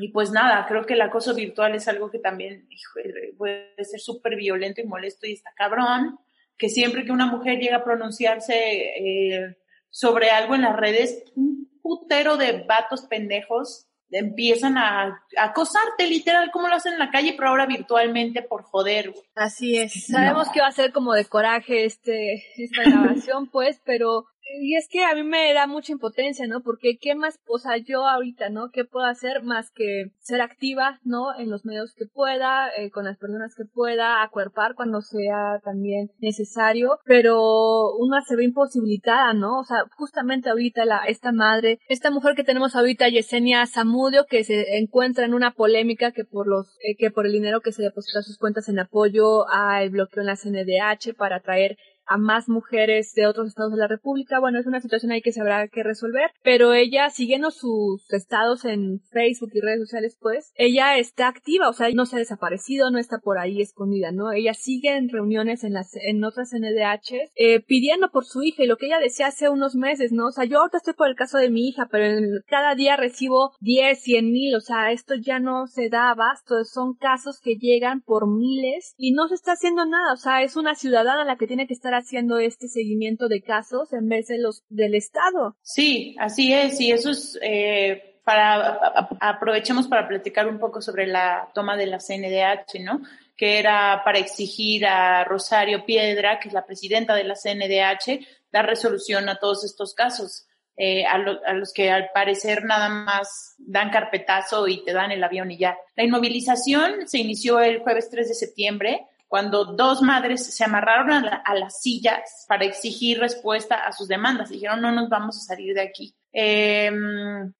[0.00, 3.00] y pues nada, creo que el acoso virtual es algo que también hijo,
[3.36, 6.18] puede ser súper violento y molesto y está cabrón,
[6.58, 9.56] que siempre que una mujer llega a pronunciarse eh,
[9.90, 16.50] sobre algo en las redes, un putero de vatos pendejos empiezan a, a, acosarte literal
[16.52, 19.12] como lo hacen en la calle, pero ahora virtualmente por joder.
[19.34, 20.06] Así es.
[20.06, 24.88] Sabemos que va a ser como de coraje este esta grabación, pues, pero y es
[24.88, 26.62] que a mí me da mucha impotencia, ¿no?
[26.62, 28.70] Porque qué más, o sea, yo ahorita, ¿no?
[28.70, 31.36] ¿Qué puedo hacer más que ser activa, ¿no?
[31.38, 36.10] En los medios que pueda, eh, con las personas que pueda, acuerpar cuando sea también
[36.18, 39.60] necesario, pero una se ve imposibilitada, ¿no?
[39.60, 44.44] O sea, justamente ahorita la, esta madre, esta mujer que tenemos ahorita, Yesenia Zamudio, que
[44.44, 47.82] se encuentra en una polémica que por los, eh, que por el dinero que se
[47.82, 51.76] deposita a sus cuentas en apoyo al bloqueo en la CNDH para traer
[52.06, 54.40] a más mujeres de otros estados de la República.
[54.40, 58.64] Bueno, es una situación ahí que se habrá que resolver, pero ella, siguiendo sus estados
[58.64, 62.90] en Facebook y redes sociales, pues, ella está activa, o sea, no se ha desaparecido,
[62.90, 64.32] no está por ahí escondida, ¿no?
[64.32, 68.66] Ella sigue en reuniones en las, en otras NDH, eh, pidiendo por su hija y
[68.66, 70.26] lo que ella decía hace unos meses, ¿no?
[70.26, 72.96] O sea, yo ahorita estoy por el caso de mi hija, pero en, cada día
[72.96, 77.56] recibo 10, 100 mil, o sea, esto ya no se da abasto, son casos que
[77.56, 81.36] llegan por miles y no se está haciendo nada, o sea, es una ciudadana la
[81.36, 85.56] que tiene que estar haciendo este seguimiento de casos en vez de los del Estado.
[85.62, 88.78] Sí, así es, y eso es eh, para
[89.20, 93.00] aprovechemos para platicar un poco sobre la toma de la CNDH, ¿no?
[93.36, 98.66] Que era para exigir a Rosario Piedra, que es la presidenta de la CNDH, dar
[98.66, 100.46] resolución a todos estos casos.
[100.76, 101.14] Eh, a,
[101.46, 105.58] a, los que al parecer nada más dan carpetazo y te dan el avión y
[105.58, 105.76] ya.
[105.94, 111.20] La inmovilización se inició el jueves 3 de septiembre cuando dos madres se amarraron a,
[111.20, 114.50] la, a, las sillas para exigir respuesta a sus demandas.
[114.50, 116.14] Dijeron, no nos vamos a salir de aquí.
[116.32, 116.90] Eh,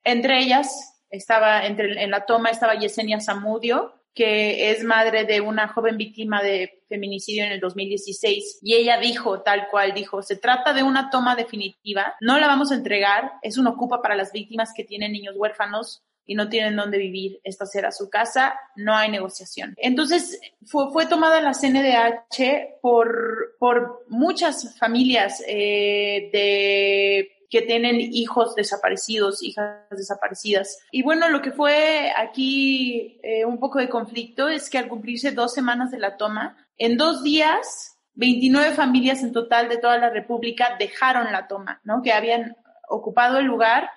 [0.04, 5.68] entre ellas, estaba, entre, en la toma estaba Yesenia Zamudio, que es madre de una
[5.68, 10.72] joven víctima de feminicidio en el 2016 y ella dijo tal cual dijo se trata
[10.72, 14.72] de una toma definitiva no la vamos a entregar es un ocupa para las víctimas
[14.72, 19.10] que tienen niños huérfanos y no tienen dónde vivir, esta será su casa, no hay
[19.10, 19.74] negociación.
[19.76, 28.56] Entonces fue, fue tomada la CNDH por, por muchas familias eh, de que tienen hijos
[28.56, 30.80] desaparecidos, hijas desaparecidas.
[30.90, 35.30] Y bueno, lo que fue aquí eh, un poco de conflicto es que al cumplirse
[35.30, 40.10] dos semanas de la toma, en dos días, 29 familias en total de toda la
[40.10, 42.02] República dejaron la toma, ¿no?
[42.02, 42.56] Que habían
[42.88, 43.88] ocupado el lugar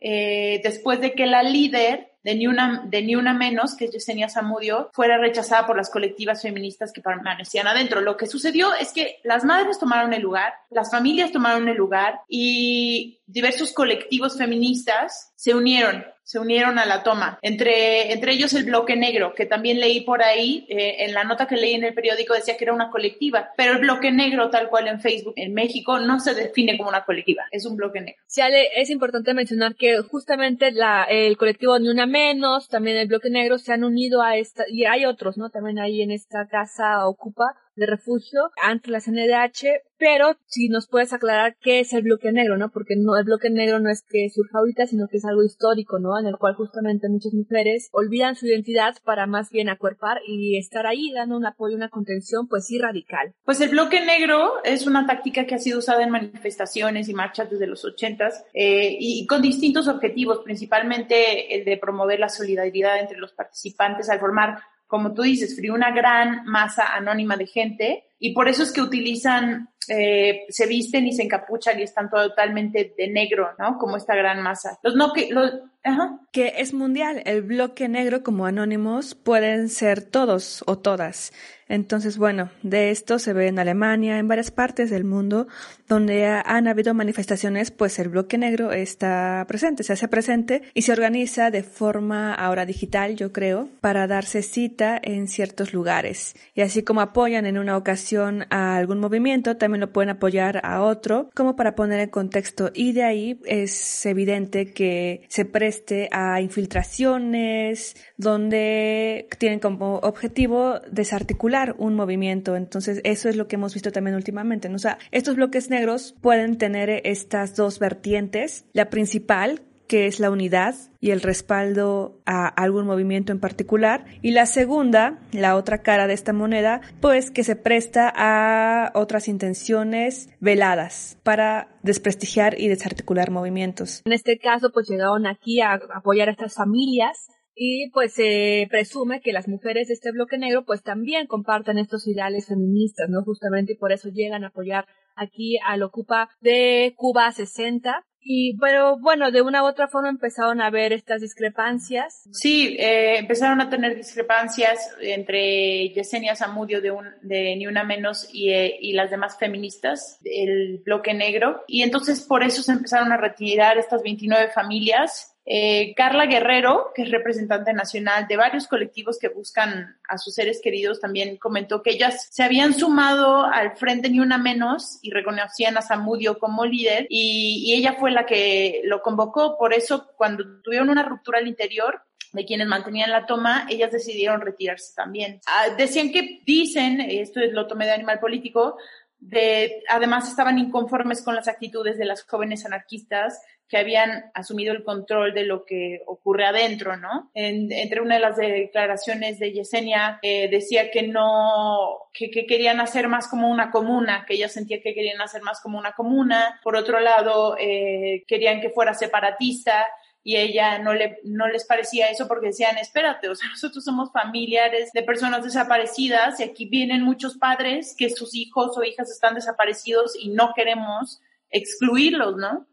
[0.00, 3.92] eh, después de que la líder de Ni Una, de Ni Una Menos, que es
[3.92, 8.00] Yesenia Zamudio, fuera rechazada por las colectivas feministas que permanecían adentro.
[8.00, 12.22] Lo que sucedió es que las madres tomaron el lugar, las familias tomaron el lugar
[12.28, 17.38] y diversos colectivos feministas se unieron se unieron a la toma.
[17.40, 21.46] Entre, entre ellos el bloque negro, que también leí por ahí, eh, en la nota
[21.46, 24.68] que leí en el periódico decía que era una colectiva, pero el bloque negro, tal
[24.68, 28.20] cual en Facebook, en México, no se define como una colectiva, es un bloque negro.
[28.26, 33.08] Sí, Ale, es importante mencionar que justamente la, el colectivo Ni Una Menos, también el
[33.08, 35.50] bloque negro, se han unido a esta, y hay otros, ¿no?
[35.50, 37.44] También ahí en esta casa Ocupa,
[37.76, 42.56] de refugio ante la CNDH, pero si nos puedes aclarar qué es el bloque negro,
[42.56, 42.70] ¿no?
[42.70, 45.98] Porque no, el bloque negro no es que surja ahorita, sino que es algo histórico,
[45.98, 46.18] ¿no?
[46.18, 50.86] En el cual justamente muchas mujeres olvidan su identidad para más bien acuerpar y estar
[50.86, 53.34] ahí dando un apoyo, una contención, pues sí radical.
[53.44, 57.50] Pues el bloque negro es una táctica que ha sido usada en manifestaciones y marchas
[57.50, 63.18] desde los ochentas eh, y con distintos objetivos, principalmente el de promover la solidaridad entre
[63.18, 68.32] los participantes al formar como tú dices, frío una gran masa anónima de gente y
[68.32, 73.08] por eso es que utilizan, eh, se visten y se encapuchan y están totalmente de
[73.08, 73.78] negro, ¿no?
[73.78, 74.78] Como esta gran masa.
[74.82, 75.52] Los no que, los,
[75.84, 76.20] ajá.
[76.32, 77.22] Que es mundial.
[77.26, 81.32] El bloque negro como anónimos pueden ser todos o todas.
[81.68, 85.48] Entonces, bueno, de esto se ve en Alemania, en varias partes del mundo,
[85.88, 90.92] donde han habido manifestaciones, pues el bloque negro está presente, se hace presente y se
[90.92, 96.36] organiza de forma ahora digital, yo creo, para darse cita en ciertos lugares.
[96.54, 98.05] Y así como apoyan en una ocasión
[98.50, 102.70] a algún movimiento, también lo pueden apoyar a otro, como para poner en contexto.
[102.74, 111.74] Y de ahí es evidente que se preste a infiltraciones, donde tienen como objetivo desarticular
[111.78, 112.56] un movimiento.
[112.56, 114.68] Entonces, eso es lo que hemos visto también últimamente.
[114.68, 118.64] O sea, estos bloques negros pueden tener estas dos vertientes.
[118.72, 124.04] La principal, que es la unidad y el respaldo a algún movimiento en particular.
[124.22, 129.28] Y la segunda, la otra cara de esta moneda, pues que se presta a otras
[129.28, 134.02] intenciones veladas para desprestigiar y desarticular movimientos.
[134.04, 137.28] En este caso, pues llegaron aquí a apoyar a estas familias
[137.58, 142.06] y pues se presume que las mujeres de este bloque negro pues también comparten estos
[142.06, 143.22] ideales feministas, ¿no?
[143.24, 144.84] Justamente por eso llegan a apoyar
[145.16, 148.04] aquí al Ocupa de Cuba 60.
[148.28, 152.24] Y, pero bueno, de una u otra forma empezaron a ver estas discrepancias.
[152.32, 158.28] Sí, eh, empezaron a tener discrepancias entre Yesenia Zamudio de, un, de Ni Una Menos
[158.32, 161.62] y, eh, y las demás feministas, el bloque negro.
[161.68, 167.02] Y entonces por eso se empezaron a retirar estas 29 familias eh, Carla Guerrero, que
[167.02, 171.90] es representante nacional de varios colectivos que buscan a sus seres queridos, también comentó que
[171.90, 177.06] ellas se habían sumado al Frente Ni Una Menos y reconocían a Samudio como líder
[177.08, 179.56] y, ella fue la que lo convocó.
[179.58, 184.40] Por eso, cuando tuvieron una ruptura al interior, de quienes mantenían la toma, ellas decidieron
[184.40, 185.40] retirarse también.
[185.46, 188.76] Ah, decían que dicen, esto es lo tomé de animal político,
[189.18, 194.84] de, además estaban inconformes con las actitudes de las jóvenes anarquistas que habían asumido el
[194.84, 197.30] control de lo que ocurre adentro, ¿no?
[197.34, 203.26] entre una de las declaraciones de Yesenia eh, decía que no, que, querían hacer más
[203.26, 206.60] como una comuna, que ella sentía que querían hacer más como una comuna.
[206.62, 209.84] Por otro lado, eh, querían que fuera separatista
[210.26, 214.10] y ella no le no les parecía eso porque decían, espérate, o sea, nosotros somos
[214.10, 219.36] familiares de personas desaparecidas y aquí vienen muchos padres que sus hijos o hijas están
[219.36, 222.66] desaparecidos y no queremos excluirlos, ¿no?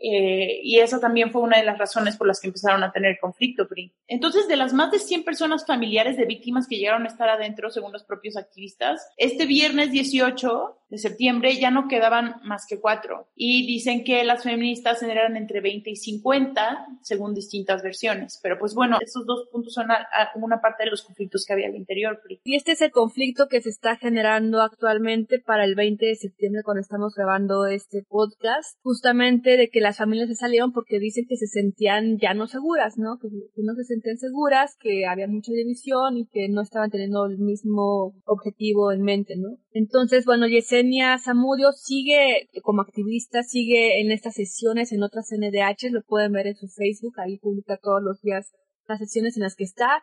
[0.00, 3.18] Eh, y esa también fue una de las razones por las que empezaron a tener
[3.20, 3.92] conflicto, PRI.
[4.08, 7.70] Entonces, de las más de 100 personas familiares de víctimas que llegaron a estar adentro,
[7.70, 13.28] según los propios activistas, este viernes 18 de septiembre ya no quedaban más que cuatro.
[13.34, 18.40] Y dicen que las feministas eran entre 20 y 50, según distintas versiones.
[18.42, 19.88] Pero pues bueno, estos dos puntos son
[20.36, 22.20] una parte de los conflictos que había al interior.
[22.44, 26.62] Y este es el conflicto que se está generando actualmente para el 20 de septiembre
[26.62, 31.36] cuando estamos grabando este podcast, justamente de que las familias se salieron porque dicen que
[31.36, 33.18] se sentían ya no seguras, ¿no?
[33.20, 37.38] Que, no se sentían seguras, que había mucha división y que no estaban teniendo el
[37.38, 39.58] mismo objetivo en mente, ¿no?
[39.72, 46.02] Entonces, bueno, Yesenia Zamudio sigue como activista, sigue en estas sesiones, en otras NDH, lo
[46.02, 48.50] pueden ver en su Facebook, ahí publica todos los días
[48.88, 50.00] las sesiones en las que está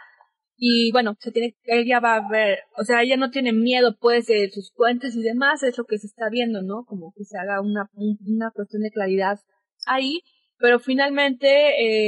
[0.63, 4.27] y bueno, se tiene, ella va a ver, o sea, ella no tiene miedo pues
[4.27, 6.85] de sus cuentas y demás, es lo que se está viendo, ¿no?
[6.85, 9.39] Como que se haga una, una cuestión de claridad
[9.85, 10.21] ahí,
[10.57, 11.47] pero finalmente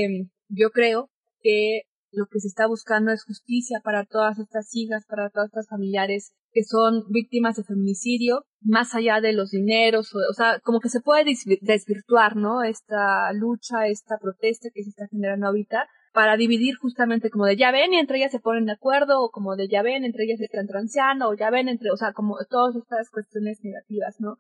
[0.06, 1.10] eh, yo creo
[1.42, 5.68] que lo que se está buscando es justicia para todas estas hijas, para todas estas
[5.68, 10.80] familiares que son víctimas de feminicidio, más allá de los dineros, o, o sea, como
[10.80, 11.26] que se puede
[11.62, 12.62] desvirtuar, ¿no?
[12.62, 17.72] Esta lucha, esta protesta que se está generando ahorita, para dividir justamente como de ya
[17.72, 20.38] ven y entre ellas se ponen de acuerdo o como de ya ven entre ellas
[20.38, 24.38] se están transeando o ya ven entre, o sea, como todas estas cuestiones negativas, ¿no?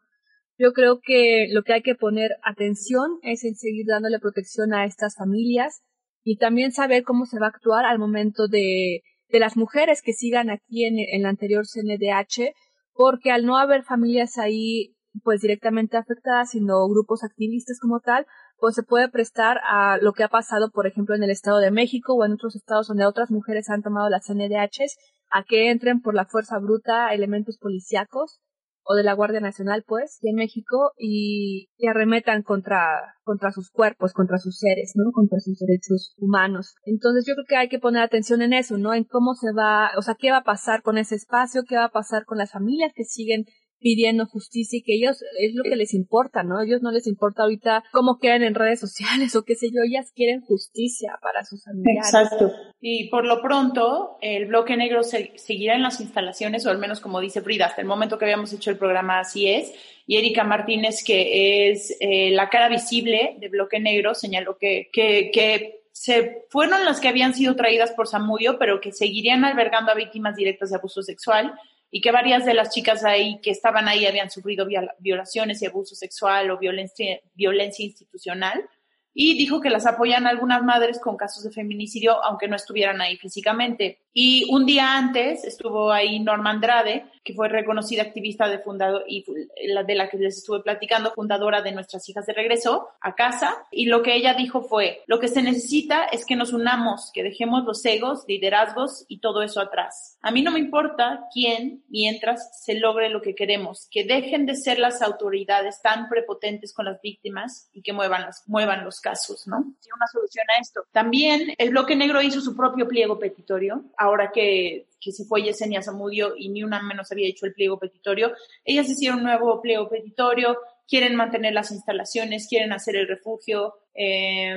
[0.64, 4.86] Yo creo que lo que hay que poner atención es en seguir dándole protección a
[4.86, 5.82] estas familias
[6.24, 10.14] y también saber cómo se va a actuar al momento de, de las mujeres que
[10.14, 12.53] sigan aquí en, en la anterior CNDH,
[12.93, 18.76] porque al no haber familias ahí pues directamente afectadas, sino grupos activistas como tal, pues
[18.76, 22.14] se puede prestar a lo que ha pasado, por ejemplo, en el Estado de México
[22.14, 24.95] o en otros estados donde otras mujeres han tomado las NDHs,
[25.30, 28.39] a que entren por la fuerza bruta elementos policíacos
[28.86, 34.14] o de la Guardia Nacional, pues, en México y, y, arremetan contra, contra sus cuerpos,
[34.14, 35.12] contra sus seres, ¿no?
[35.12, 36.76] Contra sus derechos humanos.
[36.86, 38.94] Entonces yo creo que hay que poner atención en eso, ¿no?
[38.94, 41.86] En cómo se va, o sea, qué va a pasar con ese espacio, qué va
[41.86, 43.46] a pasar con las familias que siguen
[43.84, 46.58] pidiendo justicia y que ellos es lo que les importa, ¿no?
[46.58, 49.84] A ellos no les importa ahorita cómo quedan en redes sociales o qué sé yo,
[49.86, 52.08] ellas quieren justicia para sus familiares.
[52.08, 52.52] Exacto.
[52.82, 57.00] Y por lo pronto, el bloque negro se, seguirá en las instalaciones, o al menos
[57.02, 59.74] como dice Frida, hasta el momento que habíamos hecho el programa así es.
[60.08, 65.30] Y Erika Martínez, que es eh, la cara visible de bloque negro, señaló que, que,
[65.34, 69.96] que se fueron las que habían sido traídas por Samudio, pero que seguirían albergando a
[69.96, 71.54] víctimas directas de abuso sexual
[71.96, 74.66] y que varias de las chicas ahí que estaban ahí habían sufrido
[74.98, 78.68] violaciones y abuso sexual o violencia, violencia institucional
[79.14, 83.16] y dijo que las apoyan algunas madres con casos de feminicidio, aunque no estuvieran ahí
[83.18, 84.00] físicamente.
[84.14, 89.26] Y un día antes estuvo ahí Norma Andrade, que fue reconocida activista de fundador y
[89.68, 93.66] la de la que les estuve platicando, fundadora de Nuestras Hijas de Regreso a casa.
[93.72, 97.24] Y lo que ella dijo fue, lo que se necesita es que nos unamos, que
[97.24, 100.18] dejemos los egos, liderazgos y todo eso atrás.
[100.22, 104.55] A mí no me importa quién mientras se logre lo que queremos, que dejen de
[104.55, 109.47] ser las autoridades tan prepotentes con las víctimas y que muevan, las, muevan los casos,
[109.47, 109.57] ¿no?
[109.57, 110.82] Una solución a esto.
[110.91, 115.82] También el bloque negro hizo su propio pliego petitorio, ahora que, que se fue Yesenia
[115.82, 118.34] Zamudio y ni una menos había hecho el pliego petitorio.
[118.64, 123.76] Ellas hicieron un nuevo pliego petitorio, quieren mantener las instalaciones, quieren hacer el refugio.
[123.95, 124.56] Eh,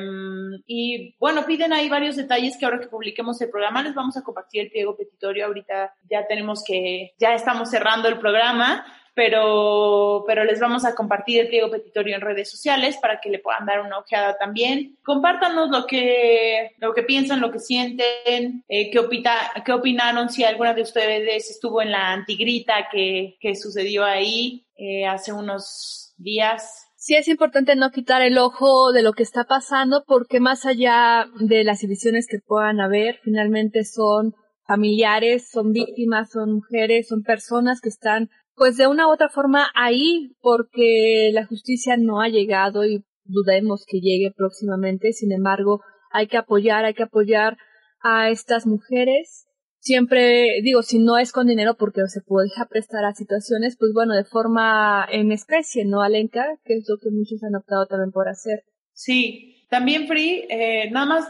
[0.66, 4.22] y bueno, piden ahí varios detalles que ahora que publiquemos el programa les vamos a
[4.22, 5.46] compartir el pliego petitorio.
[5.46, 8.84] Ahorita ya tenemos que, ya estamos cerrando el programa,
[9.16, 13.38] pero, pero les vamos a compartir el pliego petitorio en redes sociales para que le
[13.38, 14.98] puedan dar una ojeada también.
[15.02, 19.32] Compártanos lo que, lo que piensan, lo que sienten, eh, qué, opita,
[19.64, 25.06] qué opinaron, si alguna de ustedes estuvo en la antigrita que, que sucedió ahí eh,
[25.06, 26.84] hace unos días.
[26.96, 31.24] Sí es importante no quitar el ojo de lo que está pasando porque más allá
[31.40, 34.34] de las divisiones que puedan haber, finalmente son
[34.66, 39.68] familiares, son víctimas, son mujeres, son personas que están pues de una u otra forma
[39.74, 45.12] ahí porque la justicia no ha llegado y dudemos que llegue próximamente.
[45.12, 47.58] Sin embargo, hay que apoyar, hay que apoyar
[48.00, 49.46] a estas mujeres.
[49.78, 54.14] Siempre digo, si no es con dinero porque se puede prestar a situaciones, pues bueno,
[54.14, 56.44] de forma en especie, ¿no, Alenka?
[56.64, 58.64] Que es lo que muchos han optado también por hacer.
[58.92, 61.28] Sí, también Free, eh, nada más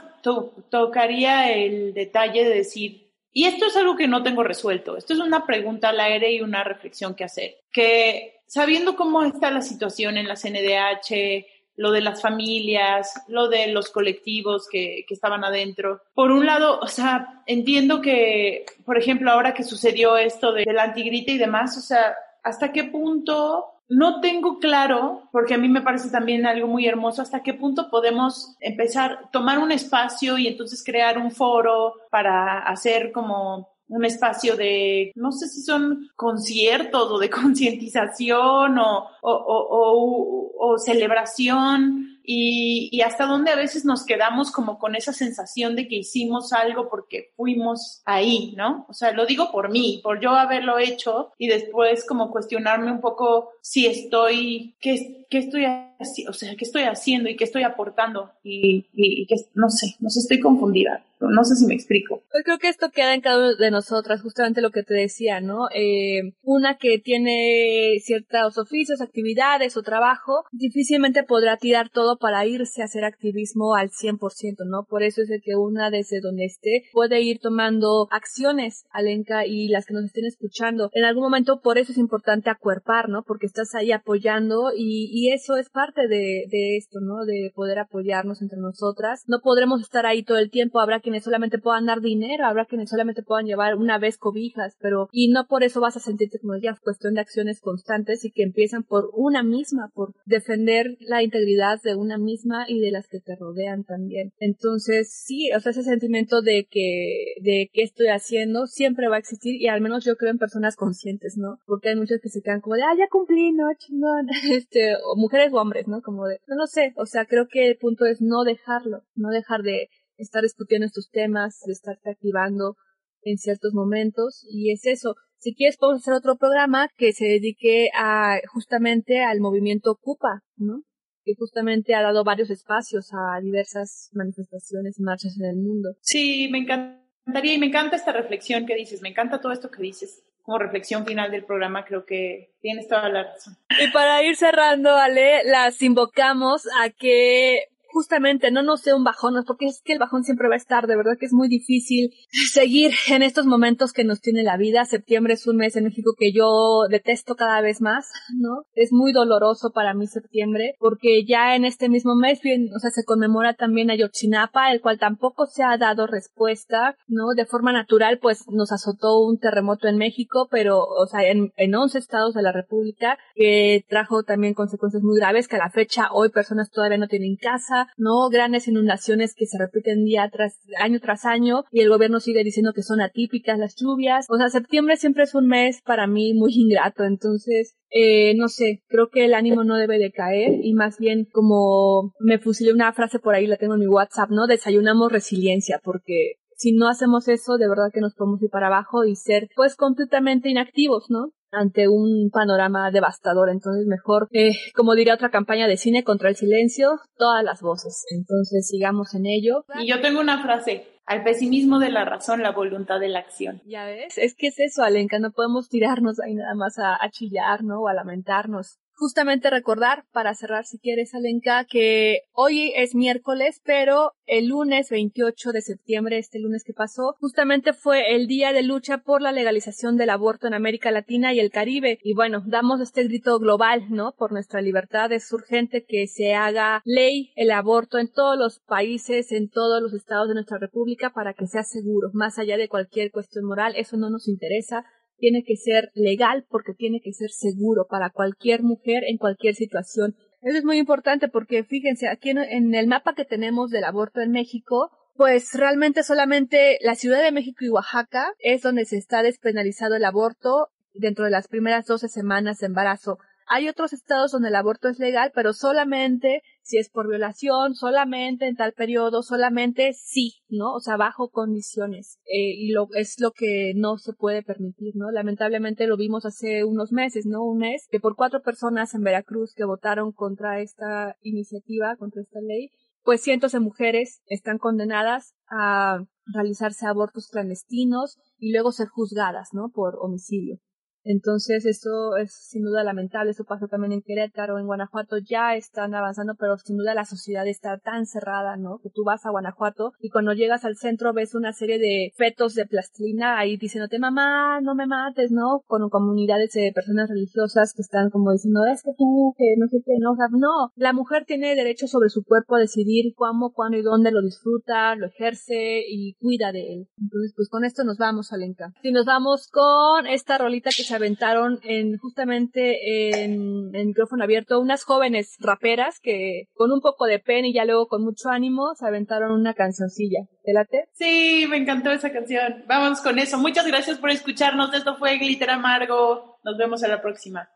[0.71, 3.06] tocaría el detalle de decir,
[3.37, 4.97] y esto es algo que no tengo resuelto.
[4.97, 7.59] Esto es una pregunta al aire y una reflexión que hacer.
[7.71, 11.45] Que sabiendo cómo está la situación en la CNDH,
[11.77, 16.01] lo de las familias, lo de los colectivos que, estaban adentro.
[16.15, 20.73] Por un lado, o sea, entiendo que, por ejemplo, ahora que sucedió esto de, de
[20.73, 25.69] la antigrita y demás, o sea, hasta qué punto no tengo claro, porque a mí
[25.69, 30.49] me parece también algo muy hermoso, hasta qué punto podemos empezar, tomar un espacio y
[30.49, 37.11] entonces crear un foro para hacer como un espacio de, no sé si son conciertos
[37.11, 44.05] o de concientización o, o, o, o, celebración y, y, hasta donde a veces nos
[44.05, 48.85] quedamos como con esa sensación de que hicimos algo porque fuimos ahí, ¿no?
[48.89, 53.01] O sea, lo digo por mí, por yo haberlo hecho y después como cuestionarme un
[53.01, 57.63] poco si estoy, qué, qué estoy haciendo o sea, qué estoy haciendo y qué estoy
[57.63, 61.05] aportando y, y, que, no sé, no sé, estoy confundida.
[61.19, 62.23] No sé si me explico.
[62.31, 65.41] Pues creo que esto queda en cada una de nosotras, justamente lo que te decía,
[65.41, 65.69] ¿no?
[65.75, 72.83] Eh, una que tiene ciertos oficios, actividades o trabajo, difícilmente podrá tirar todo para irse
[72.83, 74.85] a hacer activismo al 100%, ¿no?
[74.85, 79.69] Por eso es de que una desde donde esté puede ir tomando acciones, Alenka, y
[79.69, 80.91] las que nos estén escuchando.
[80.93, 83.23] En algún momento por eso es importante acuerpar, ¿no?
[83.23, 87.25] Porque estás ahí apoyando y, y eso es parte de, de esto, ¿no?
[87.25, 89.23] De poder apoyarnos entre nosotras.
[89.27, 92.91] No podremos estar ahí todo el tiempo, habrá quienes solamente puedan dar dinero, habrá quienes
[92.91, 96.59] solamente puedan llevar una vez cobijas, pero y no por eso vas a sentirte como
[96.59, 101.81] ya cuestión de acciones constantes y que empiezan por una misma, por defender la integridad
[101.83, 104.35] de una misma y de las que te rodean también.
[104.39, 109.21] Entonces, sí, o sea, ese sentimiento de que, de qué estoy haciendo siempre va a
[109.21, 111.59] existir y al menos yo creo en personas conscientes, ¿no?
[111.65, 115.17] Porque hay muchos que se quedan como de, ah, ya cumplí, no, chingón, este, o
[115.17, 116.03] mujeres o hombres, ¿no?
[116.03, 119.31] Como de, no lo sé, o sea, creo que el punto es no dejarlo, no
[119.31, 122.77] dejar de estar discutiendo estos temas, de estarte activando
[123.23, 125.15] en ciertos momentos y es eso.
[125.39, 130.83] Si quieres podemos hacer otro programa que se dedique a justamente al movimiento Ocupa, ¿no?
[131.25, 135.91] Que justamente ha dado varios espacios a diversas manifestaciones y marchas en el mundo.
[136.01, 139.83] Sí, me encantaría y me encanta esta reflexión que dices, me encanta todo esto que
[139.83, 140.23] dices.
[140.47, 143.59] Como reflexión final del programa, creo que tienes toda la razón.
[143.81, 147.65] Y para ir cerrando, Ale, las invocamos a que
[147.97, 150.87] justamente no nos dé un bajón, porque es que el bajón siempre va a estar,
[150.87, 152.13] de verdad que es muy difícil
[152.53, 154.85] seguir en estos momentos que nos tiene la vida.
[154.85, 158.65] Septiembre es un mes en México que yo detesto cada vez más, ¿no?
[158.75, 162.91] Es muy doloroso para mí septiembre, porque ya en este mismo mes, bien, o sea,
[162.91, 167.29] se conmemora también Ayotzinapa, el cual tampoco se ha dado respuesta, ¿no?
[167.35, 171.75] De forma natural, pues nos azotó un terremoto en México, pero, o sea, en, en
[171.75, 176.09] 11 estados de la República, que trajo también consecuencias muy graves, que a la fecha
[176.13, 178.29] hoy personas todavía no tienen casa, ¿no?
[178.31, 182.73] Grandes inundaciones que se repiten día tras año tras año y el gobierno sigue diciendo
[182.75, 184.27] que son atípicas las lluvias.
[184.29, 188.83] O sea, septiembre siempre es un mes para mí muy ingrato, entonces eh, no sé,
[188.89, 192.93] creo que el ánimo no debe de caer y más bien como me fusilé una
[192.93, 194.47] frase por ahí, la tengo en mi WhatsApp, ¿no?
[194.47, 199.05] Desayunamos resiliencia porque si no hacemos eso, de verdad que nos podemos ir para abajo
[199.05, 201.33] y ser pues completamente inactivos, ¿no?
[201.51, 203.51] Ante un panorama devastador.
[203.51, 208.05] Entonces, mejor, eh, como diría otra campaña de cine contra el silencio, todas las voces.
[208.11, 209.65] Entonces, sigamos en ello.
[209.81, 210.87] Y yo tengo una frase.
[211.07, 213.63] Al pesimismo de la razón, la voluntad de la acción.
[213.65, 217.11] Ya ves, es que es eso, Alenka, no podemos tirarnos ahí nada más a, a
[217.11, 217.83] chillar, ¿no?
[217.83, 224.13] O a lamentarnos justamente recordar, para cerrar si quieres, Alenka, que hoy es miércoles, pero
[224.27, 228.99] el lunes 28 de septiembre, este lunes que pasó, justamente fue el día de lucha
[228.99, 231.99] por la legalización del aborto en América Latina y el Caribe.
[232.03, 234.15] Y bueno, damos este grito global, ¿no?
[234.17, 235.13] Por nuestra libertad.
[235.13, 239.93] Es urgente que se haga ley el aborto en todos los países, en todos los
[239.93, 242.11] estados de nuestra república para que sea seguro.
[242.13, 244.85] Más allá de cualquier cuestión moral, eso no nos interesa
[245.19, 250.15] tiene que ser legal porque tiene que ser seguro para cualquier mujer en cualquier situación.
[250.43, 254.31] Eso es muy importante porque fíjense, aquí en, el mapa que tenemos del aborto en
[254.31, 259.97] México, pues realmente solamente la Ciudad de México y Oaxaca es donde se está despenalizado
[259.97, 263.19] el aborto dentro de las primeras 12 semanas de embarazo.
[263.49, 268.49] Hay otros estados donde el aborto es legal, pero solamente si es por violación, solamente
[268.49, 270.75] en tal periodo, solamente sí, ¿no?
[270.75, 272.19] O sea, bajo condiciones.
[272.25, 275.13] Eh, y lo, es lo que no se puede permitir, ¿no?
[275.13, 277.45] Lamentablemente lo vimos hace unos meses, ¿no?
[277.45, 282.41] Un mes, que por cuatro personas en Veracruz que votaron contra esta iniciativa, contra esta
[282.41, 282.71] ley,
[283.05, 289.69] pues cientos de mujeres están condenadas a realizarse abortos clandestinos y luego ser juzgadas, ¿no?
[289.73, 290.59] Por homicidio.
[291.07, 293.31] Entonces, eso es sin duda lamentable.
[293.31, 295.19] Eso pasó también en Querétaro, en Guanajuato.
[295.19, 298.81] Ya están avanzando, pero sin duda la sociedad está tan cerrada, ¿no?
[298.83, 302.55] Que tú vas a Guanajuato y cuando llegas al centro ves una serie de fetos
[302.55, 305.63] de plastilina ahí diciéndote, mamá, no me mates, ¿no?
[305.67, 309.79] Con comunidades de personas religiosas que están como diciendo, es que tú, que no sé
[309.85, 310.17] qué, no.
[310.33, 310.73] No.
[310.75, 314.95] La mujer tiene derecho sobre su cuerpo a decidir cómo, cuándo y dónde lo disfruta,
[314.97, 316.89] lo ejerce y cuida de él.
[316.99, 318.73] Entonces, pues con esto nos vamos, Alenka.
[318.83, 324.61] Si nos vamos con esta rolita que se aventaron en justamente en, el micrófono abierto
[324.61, 328.75] unas jóvenes raperas que con un poco de pena y ya luego con mucho ánimo
[328.75, 330.21] se aventaron una cancioncilla.
[330.43, 330.89] ¿Te late?
[330.93, 332.65] Sí, me encantó esa canción.
[332.67, 333.39] Vamos con eso.
[333.39, 334.75] Muchas gracias por escucharnos.
[334.75, 336.39] Esto fue Glitter Amargo.
[336.45, 337.49] Nos vemos a la próxima.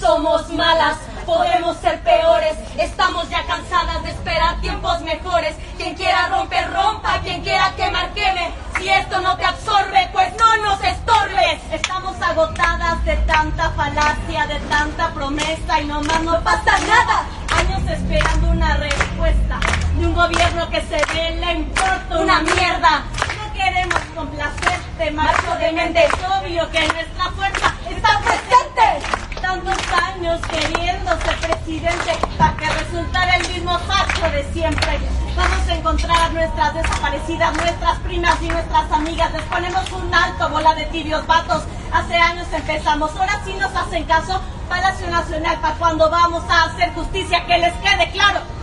[0.00, 2.56] Somos malas podemos ser peores.
[2.78, 5.54] Estamos ya cansadas de esperar tiempos mejores.
[5.76, 7.18] Quien quiera romper, rompa.
[7.20, 8.52] Quien quiera quemar, queme.
[8.78, 11.60] Si esto no te absorbe, pues no nos estorbes.
[11.72, 17.26] Estamos agotadas de tanta falacia, de tanta promesa y nomás no pasa nada.
[17.58, 19.58] Años esperando una respuesta
[19.98, 23.02] de un gobierno que se ve le importa una mierda.
[23.36, 26.04] No queremos complacerte, macho de mente.
[26.04, 29.25] Es obvio que nuestra fuerza está presente.
[29.40, 34.98] Tantos años queriendo ser presidente para que resultara el mismo facho de siempre.
[35.36, 39.32] Vamos a encontrar a nuestras desaparecidas, nuestras primas y nuestras amigas.
[39.32, 41.64] Les ponemos un alto, bola de tibios vatos.
[41.92, 44.40] Hace años empezamos, ahora sí nos hacen caso.
[44.68, 48.55] Palacio Nacional, para cuando vamos a hacer justicia, que les quede claro.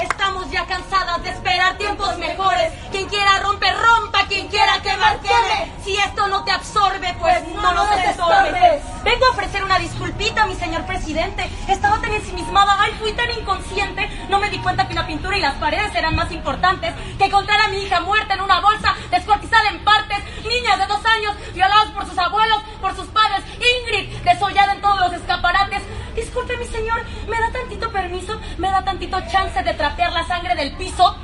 [0.00, 2.72] Estamos ya cansadas de esperar tiempos mejores.
[2.90, 4.26] Quien quiera romper, rompa.
[4.28, 5.72] Quien quiera quemar, queme.
[5.82, 8.82] Si esto no te absorbe, pues no nos estorbes.
[9.02, 11.50] Vengo a ofrecer una disculpita, mi señor presidente.
[11.66, 14.06] Estaba tan ensimismada, ay, fui tan inconsciente.
[14.28, 17.60] No me di cuenta que la pintura y las paredes eran más importantes que encontrar
[17.62, 20.18] a mi hija muerta en una bolsa, descuartizada en partes.
[20.44, 23.40] Niña de dos años, violados por sus abuelos, por sus padres.
[23.54, 25.82] Ingrid, desollada en todos los escaparates.
[26.14, 28.38] Disculpe, mi señor, ¿me da tantito permiso?
[28.58, 31.16] ¿Me da tantito chance de trapear la sangre del piso?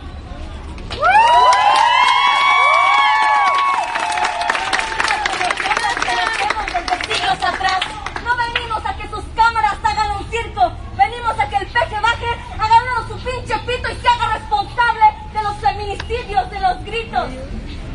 [7.34, 7.80] atrás.
[8.24, 10.72] No venimos a que sus cámaras hagan un circo.
[10.96, 15.42] Venimos a que el peje baje, agarre su pinche pito y se haga responsable de
[15.42, 17.28] los feminicidios, de los gritos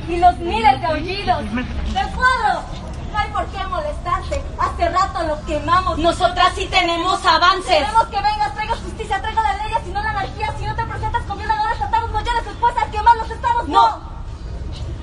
[0.08, 1.44] y los miles de aullidos.
[1.56, 2.62] ¡Del cuadro!
[3.12, 4.44] No hay por qué molestarse.
[5.30, 5.98] Hace rato lo quemamos.
[5.98, 7.78] Nosotras sí tenemos avances.
[7.78, 10.54] Queremos que vengas, traiga justicia, traiga la ley, si no la anarquía.
[10.58, 13.68] Si no te presentas con violadores, tratamos mayores después a quemar los estados.
[13.68, 14.10] No.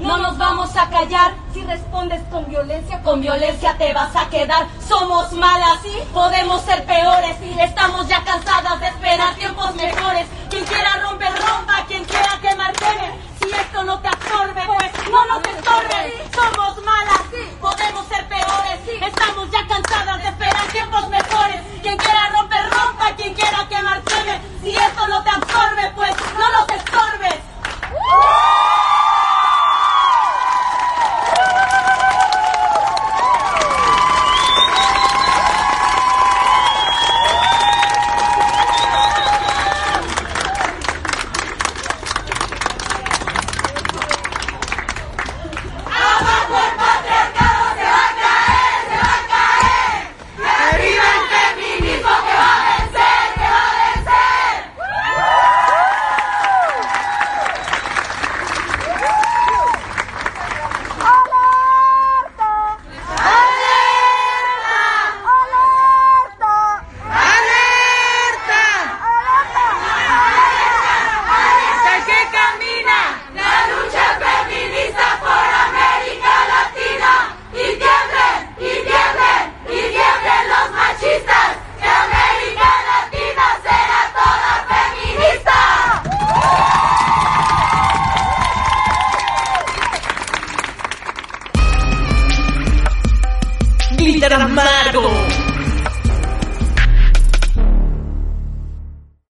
[0.01, 1.35] No nos vamos a callar.
[1.53, 4.67] Si respondes con violencia, con violencia te vas a quedar.
[4.87, 7.37] Somos malas, y podemos ser peores.
[7.59, 10.27] Estamos ya cansadas de esperar tiempos mejores.
[10.51, 11.85] Quien quiera romper, rompa.
[11.87, 13.19] Quien quiera quemar, queme.
[13.41, 16.29] Si esto no te absorbe, pues no nos estorbe.
[16.35, 17.21] Somos malas,
[17.61, 18.06] podemos ser peores.
[19.07, 21.26] Estamos ya cansadas de esperar tiempos mejores.